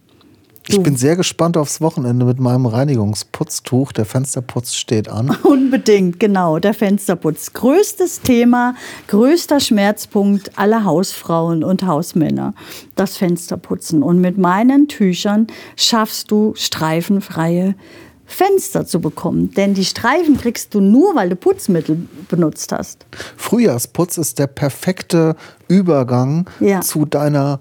Ich 0.67 0.81
bin 0.81 0.95
sehr 0.95 1.15
gespannt 1.15 1.57
aufs 1.57 1.79
Wochenende 1.79 2.25
mit 2.25 2.39
meinem 2.39 2.65
Reinigungsputztuch. 2.65 3.91
Der 3.91 4.05
Fensterputz 4.05 4.73
steht 4.73 5.09
an. 5.09 5.29
Unbedingt, 5.43 6.19
genau, 6.19 6.57
der 6.57 6.73
Fensterputz. 6.73 7.53
Größtes 7.53 8.21
Thema, 8.21 8.75
größter 9.07 9.59
Schmerzpunkt 9.59 10.57
aller 10.57 10.83
Hausfrauen 10.83 11.63
und 11.63 11.85
Hausmänner, 11.85 12.55
das 12.95 13.17
Fensterputzen. 13.17 14.01
Und 14.01 14.19
mit 14.21 14.37
meinen 14.37 14.87
Tüchern 14.87 15.47
schaffst 15.75 16.31
du 16.31 16.53
streifenfreie 16.55 17.75
Fenster 18.25 18.87
zu 18.87 18.99
bekommen. 18.99 19.51
Denn 19.51 19.75
die 19.75 19.85
Streifen 19.85 20.37
kriegst 20.37 20.73
du 20.73 20.81
nur, 20.81 21.15
weil 21.15 21.29
du 21.29 21.35
Putzmittel 21.35 22.07
benutzt 22.27 22.71
hast. 22.71 23.05
Frühjahrsputz 23.37 24.17
ist 24.17 24.39
der 24.39 24.47
perfekte 24.47 25.35
Übergang 25.67 26.49
ja. 26.59 26.81
zu 26.81 27.05
deiner 27.05 27.59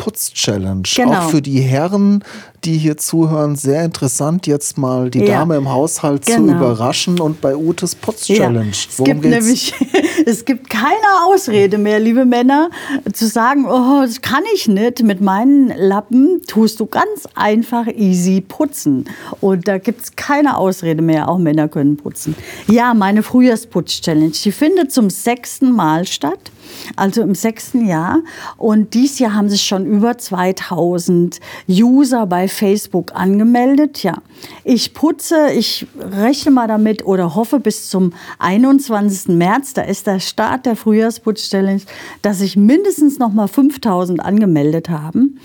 Putz-Challenge. 0.00 0.82
Genau. 0.96 1.12
Auch 1.12 1.30
für 1.30 1.42
die 1.42 1.60
Herren, 1.60 2.24
die 2.64 2.78
hier 2.78 2.96
zuhören, 2.96 3.54
sehr 3.54 3.84
interessant, 3.84 4.46
jetzt 4.46 4.78
mal 4.78 5.10
die 5.10 5.18
ja. 5.18 5.40
Dame 5.40 5.56
im 5.56 5.70
Haushalt 5.70 6.24
genau. 6.24 6.38
zu 6.38 6.56
überraschen 6.56 7.20
und 7.20 7.42
bei 7.42 7.54
Utes 7.54 7.96
Putz-Challenge. 7.96 8.64
Ja. 8.64 8.70
Es 8.70 8.98
Worum 8.98 9.04
gibt 9.04 9.22
geht's? 9.22 9.34
nämlich, 9.34 9.74
es 10.26 10.46
gibt 10.46 10.70
keine 10.70 11.26
Ausrede 11.26 11.76
mehr, 11.76 12.00
liebe 12.00 12.24
Männer, 12.24 12.70
zu 13.12 13.26
sagen, 13.26 13.66
oh, 13.66 14.00
das 14.00 14.22
kann 14.22 14.42
ich 14.54 14.68
nicht. 14.68 15.02
Mit 15.02 15.20
meinen 15.20 15.68
Lappen 15.76 16.40
tust 16.46 16.80
du 16.80 16.86
ganz 16.86 17.28
einfach 17.34 17.86
easy 17.86 18.40
putzen. 18.40 19.04
Und 19.42 19.68
da 19.68 19.76
gibt 19.76 20.00
es 20.00 20.16
keine 20.16 20.56
Ausrede 20.56 21.02
mehr, 21.02 21.28
auch 21.28 21.36
Männer 21.36 21.68
können 21.68 21.98
putzen. 21.98 22.34
Ja, 22.68 22.94
meine 22.94 23.22
Frühjahrsputz-Challenge, 23.22 24.32
die 24.32 24.52
findet 24.52 24.92
zum 24.92 25.10
sechsten 25.10 25.72
Mal 25.72 26.06
statt 26.06 26.50
also 26.96 27.22
im 27.22 27.34
sechsten 27.34 27.86
Jahr. 27.86 28.20
Und 28.56 28.94
dieses 28.94 29.18
Jahr 29.18 29.34
haben 29.34 29.48
sich 29.48 29.62
schon 29.62 29.86
über 29.86 30.18
2000 30.18 31.40
User 31.68 32.26
bei 32.26 32.48
Facebook 32.48 33.12
angemeldet. 33.14 34.02
Ja, 34.02 34.18
ich 34.64 34.94
putze, 34.94 35.50
ich 35.52 35.86
rechne 35.98 36.52
mal 36.52 36.68
damit 36.68 37.04
oder 37.04 37.34
hoffe 37.34 37.60
bis 37.60 37.88
zum 37.88 38.12
21. 38.38 39.36
März, 39.36 39.74
da 39.74 39.82
ist 39.82 40.06
der 40.06 40.20
Start 40.20 40.66
der 40.66 40.76
Frühjahrsputz-Challenge, 40.76 41.82
dass 42.22 42.38
sich 42.38 42.56
mindestens 42.56 43.18
noch 43.18 43.32
mal 43.32 43.48
5000 43.48 44.20
angemeldet 44.20 44.88
haben. 44.88 45.38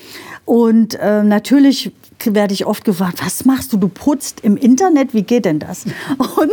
Und 0.45 0.95
äh, 0.95 1.24
natürlich 1.24 1.91
werde 2.24 2.54
ich 2.54 2.65
oft 2.65 2.86
gefragt, 2.86 3.24
was 3.24 3.45
machst 3.45 3.74
du? 3.74 3.78
Du 3.78 3.88
putzt 3.88 4.41
im 4.41 4.58
Internet, 4.58 5.13
wie 5.13 5.24
geht 5.24 5.45
denn 5.45 5.60
das? 5.60 5.86
Und 6.17 6.52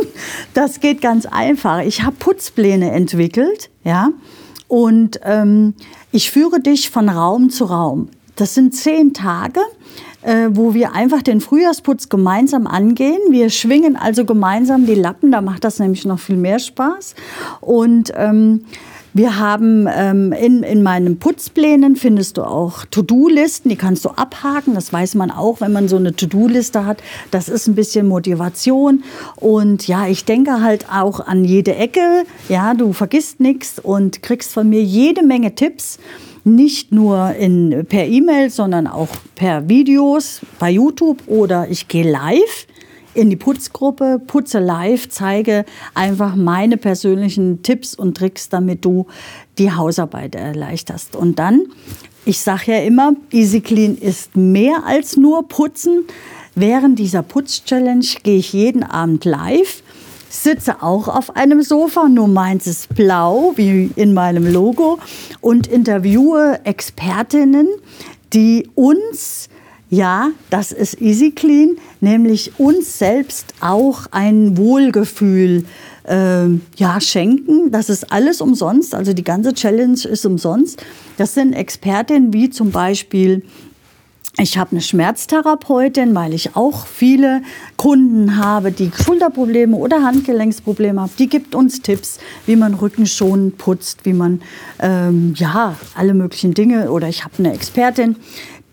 das 0.53 0.79
geht 0.79 1.01
ganz 1.01 1.25
einfach. 1.25 1.79
Ich 1.79 2.03
habe 2.03 2.15
Putzpläne 2.17 2.91
entwickelt, 2.91 3.69
ja, 3.83 4.09
und 4.73 5.19
ähm, 5.23 5.75
ich 6.11 6.31
führe 6.31 6.59
dich 6.59 6.89
von 6.89 7.07
Raum 7.07 7.51
zu 7.51 7.65
Raum. 7.65 8.09
Das 8.35 8.55
sind 8.55 8.73
zehn 8.73 9.13
Tage, 9.13 9.59
äh, 10.23 10.47
wo 10.49 10.73
wir 10.73 10.93
einfach 10.93 11.21
den 11.21 11.41
Frühjahrsputz 11.41 12.09
gemeinsam 12.09 12.65
angehen. 12.65 13.19
Wir 13.29 13.51
schwingen 13.51 13.95
also 13.95 14.25
gemeinsam 14.25 14.87
die 14.87 14.95
Lappen, 14.95 15.31
da 15.31 15.41
macht 15.41 15.63
das 15.63 15.77
nämlich 15.77 16.05
noch 16.05 16.17
viel 16.17 16.37
mehr 16.37 16.57
Spaß. 16.57 17.13
Und 17.61 18.13
ähm, 18.15 18.65
wir 19.13 19.37
haben 19.37 19.87
ähm, 19.93 20.31
in, 20.31 20.63
in 20.63 20.81
meinen 20.81 21.19
Putzplänen 21.19 21.95
findest 21.95 22.37
du 22.37 22.43
auch 22.43 22.85
To-Do-Listen, 22.85 23.69
die 23.69 23.75
kannst 23.75 24.05
du 24.05 24.09
abhaken. 24.09 24.73
Das 24.73 24.91
weiß 24.91 25.15
man 25.15 25.29
auch, 25.29 25.61
wenn 25.61 25.71
man 25.71 25.87
so 25.87 25.97
eine 25.97 26.15
To-Do-Liste 26.15 26.85
hat. 26.85 27.03
Das 27.29 27.47
ist 27.47 27.67
ein 27.67 27.75
bisschen 27.75 28.07
Motivation. 28.07 29.03
Und 29.35 29.87
ja, 29.87 30.07
ich 30.07 30.25
denke 30.25 30.61
halt 30.61 30.87
auch 30.91 31.19
an 31.19 31.45
jede 31.45 31.75
Ecke. 31.75 32.23
Ja, 32.49 32.73
du 32.73 32.91
vergisst 32.93 33.39
nichts 33.39 33.79
und 33.79 34.23
kriegst 34.23 34.51
von 34.51 34.67
mir 34.67 34.81
jede 34.81 35.23
Menge 35.23 35.53
Tipps 35.53 35.99
nicht 36.43 36.91
nur 36.91 37.33
in, 37.35 37.85
per 37.87 38.05
E-Mail, 38.05 38.49
sondern 38.49 38.87
auch 38.87 39.09
per 39.35 39.69
Videos 39.69 40.41
bei 40.59 40.71
YouTube 40.71 41.19
oder 41.27 41.67
ich 41.69 41.87
gehe 41.87 42.09
live 42.09 42.67
in 43.13 43.29
die 43.29 43.35
Putzgruppe, 43.35 44.21
putze 44.25 44.59
live, 44.59 45.09
zeige 45.09 45.65
einfach 45.93 46.35
meine 46.35 46.77
persönlichen 46.77 47.61
Tipps 47.63 47.95
und 47.95 48.17
Tricks, 48.17 48.49
damit 48.49 48.83
du 48.85 49.07
die 49.57 49.71
Hausarbeit 49.71 50.35
erleichterst. 50.35 51.15
Und 51.15 51.39
dann, 51.39 51.67
ich 52.25 52.39
sage 52.39 52.73
ja 52.73 52.79
immer, 52.79 53.13
Easy 53.31 53.61
Clean 53.61 53.97
ist 53.97 54.35
mehr 54.35 54.83
als 54.85 55.17
nur 55.17 55.47
Putzen. 55.47 56.05
Während 56.55 56.99
dieser 56.99 57.23
Putz-Challenge 57.23 58.05
gehe 58.23 58.37
ich 58.37 58.53
jeden 58.53 58.83
Abend 58.83 59.25
live, 59.25 59.83
sitze 60.29 60.81
auch 60.81 61.07
auf 61.07 61.35
einem 61.35 61.61
Sofa, 61.61 62.09
nur 62.09 62.27
meins 62.27 62.67
ist 62.67 62.93
blau, 62.95 63.53
wie 63.55 63.91
in 63.95 64.13
meinem 64.13 64.51
Logo, 64.51 64.99
und 65.41 65.67
interviewe 65.67 66.59
Expertinnen, 66.63 67.67
die 68.33 68.69
uns 68.75 69.49
ja, 69.93 70.31
das 70.49 70.71
ist 70.71 70.99
Easy 71.01 71.31
Clean, 71.31 71.77
nämlich 72.01 72.59
uns 72.59 72.97
selbst 72.97 73.53
auch 73.61 74.07
ein 74.09 74.57
Wohlgefühl 74.57 75.65
äh, 76.05 76.47
ja, 76.77 76.99
schenken. 76.99 77.71
Das 77.71 77.89
ist 77.89 78.11
alles 78.11 78.41
umsonst, 78.41 78.95
also 78.95 79.13
die 79.13 79.23
ganze 79.23 79.53
Challenge 79.53 79.99
ist 80.03 80.25
umsonst. 80.25 80.83
Das 81.17 81.35
sind 81.35 81.53
Expertinnen 81.53 82.33
wie 82.33 82.49
zum 82.49 82.71
Beispiel 82.71 83.43
ich 84.39 84.57
habe 84.57 84.71
eine 84.71 84.81
Schmerztherapeutin, 84.81 86.15
weil 86.15 86.33
ich 86.33 86.55
auch 86.55 86.87
viele 86.87 87.43
Kunden 87.77 88.37
habe, 88.37 88.71
die 88.71 88.89
Schulterprobleme 88.91 89.77
oder 89.77 90.01
Handgelenksprobleme 90.01 91.01
haben. 91.01 91.11
Die 91.19 91.29
gibt 91.29 91.53
uns 91.53 91.83
Tipps, 91.83 92.17
wie 92.47 92.55
man 92.55 92.73
Rücken 92.73 93.05
schon 93.05 93.51
putzt, 93.51 94.05
wie 94.05 94.13
man 94.13 94.41
ähm, 94.79 95.35
ja 95.37 95.75
alle 95.93 96.15
möglichen 96.15 96.55
Dinge. 96.55 96.89
Oder 96.89 97.09
ich 97.09 97.23
habe 97.23 97.35
eine 97.37 97.53
Expertin, 97.53 98.15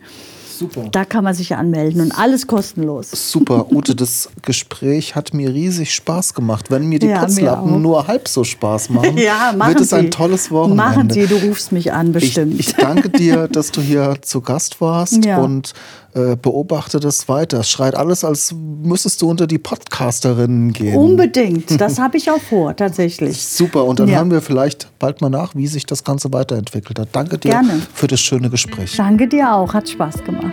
Super. 0.57 0.85
Da 0.93 1.05
kann 1.05 1.25
man 1.25 1.35
sich 1.35 1.57
anmelden 1.57 2.01
und 2.01 2.17
alles 2.17 2.47
kostenlos. 2.47 3.11
Super, 3.11 3.73
Ute, 3.73 3.97
das 3.97 4.29
Gespräch 4.43 5.17
hat 5.17 5.35
mir 5.35 5.53
riesig 5.53 5.93
Spaß 5.93 6.33
gemacht. 6.33 6.71
Wenn 6.71 6.89
mir 6.89 7.01
die 7.01 7.09
ja, 7.09 7.25
Putzlappen 7.25 7.83
nur 7.83 8.07
halb 8.07 8.29
so 8.29 8.45
Spaß 8.45 8.91
machen, 8.91 9.19
ja, 9.19 9.53
machen 9.57 9.73
wird 9.73 9.81
es 9.81 9.93
ein 9.93 10.13
tolles 10.13 10.53
Wochenende. 10.53 10.83
Machen 10.83 11.11
Sie, 11.11 11.27
du 11.27 11.35
rufst 11.37 11.73
mich 11.73 11.93
an, 11.93 12.13
bestimmt. 12.13 12.61
Ich, 12.61 12.69
ich 12.69 12.75
danke 12.77 13.11
dir, 13.11 13.49
dass 13.49 13.73
du 13.73 13.81
hier 13.81 14.17
zu 14.23 14.41
Gast 14.41 14.81
warst 14.81 15.04
ja. 15.13 15.39
und 15.39 15.73
äh, 16.15 16.37
beobachte 16.37 17.01
das 17.01 17.29
weiter. 17.29 17.61
Es 17.61 17.71
schreit 17.71 17.95
alles, 17.95 18.25
als 18.25 18.55
müsstest 18.55 19.23
du 19.23 19.31
unter 19.31 19.47
die 19.47 19.59
Podcasterinnen 19.59 20.73
gehen. 20.73 20.97
Unbedingt, 20.97 21.81
das 21.81 21.99
habe 21.99 22.17
ich 22.17 22.31
auch 22.31 22.41
vor, 22.41 22.77
tatsächlich. 22.77 23.43
Super, 23.43 23.85
und 23.85 24.01
dann 24.01 24.09
ja. 24.09 24.19
hören 24.19 24.31
wir 24.31 24.43
vielleicht 24.43 24.89
bald 24.99 25.21
mal 25.21 25.31
nach, 25.31 25.55
wie 25.55 25.67
sich 25.67 25.87
das 25.87 26.05
Ganze 26.05 26.33
weiterentwickelt 26.33 26.99
hat. 26.99 27.09
Danke 27.13 27.39
dir 27.39 27.51
Gerne. 27.51 27.81
für 27.93 28.07
das 28.07 28.21
schöne 28.21 28.51
Gespräch. 28.51 28.97
Danke 28.97 29.29
dir 29.29 29.55
auch, 29.55 29.75
hat 29.75 29.89
Spaß 29.89 30.25
gemacht. 30.25 30.53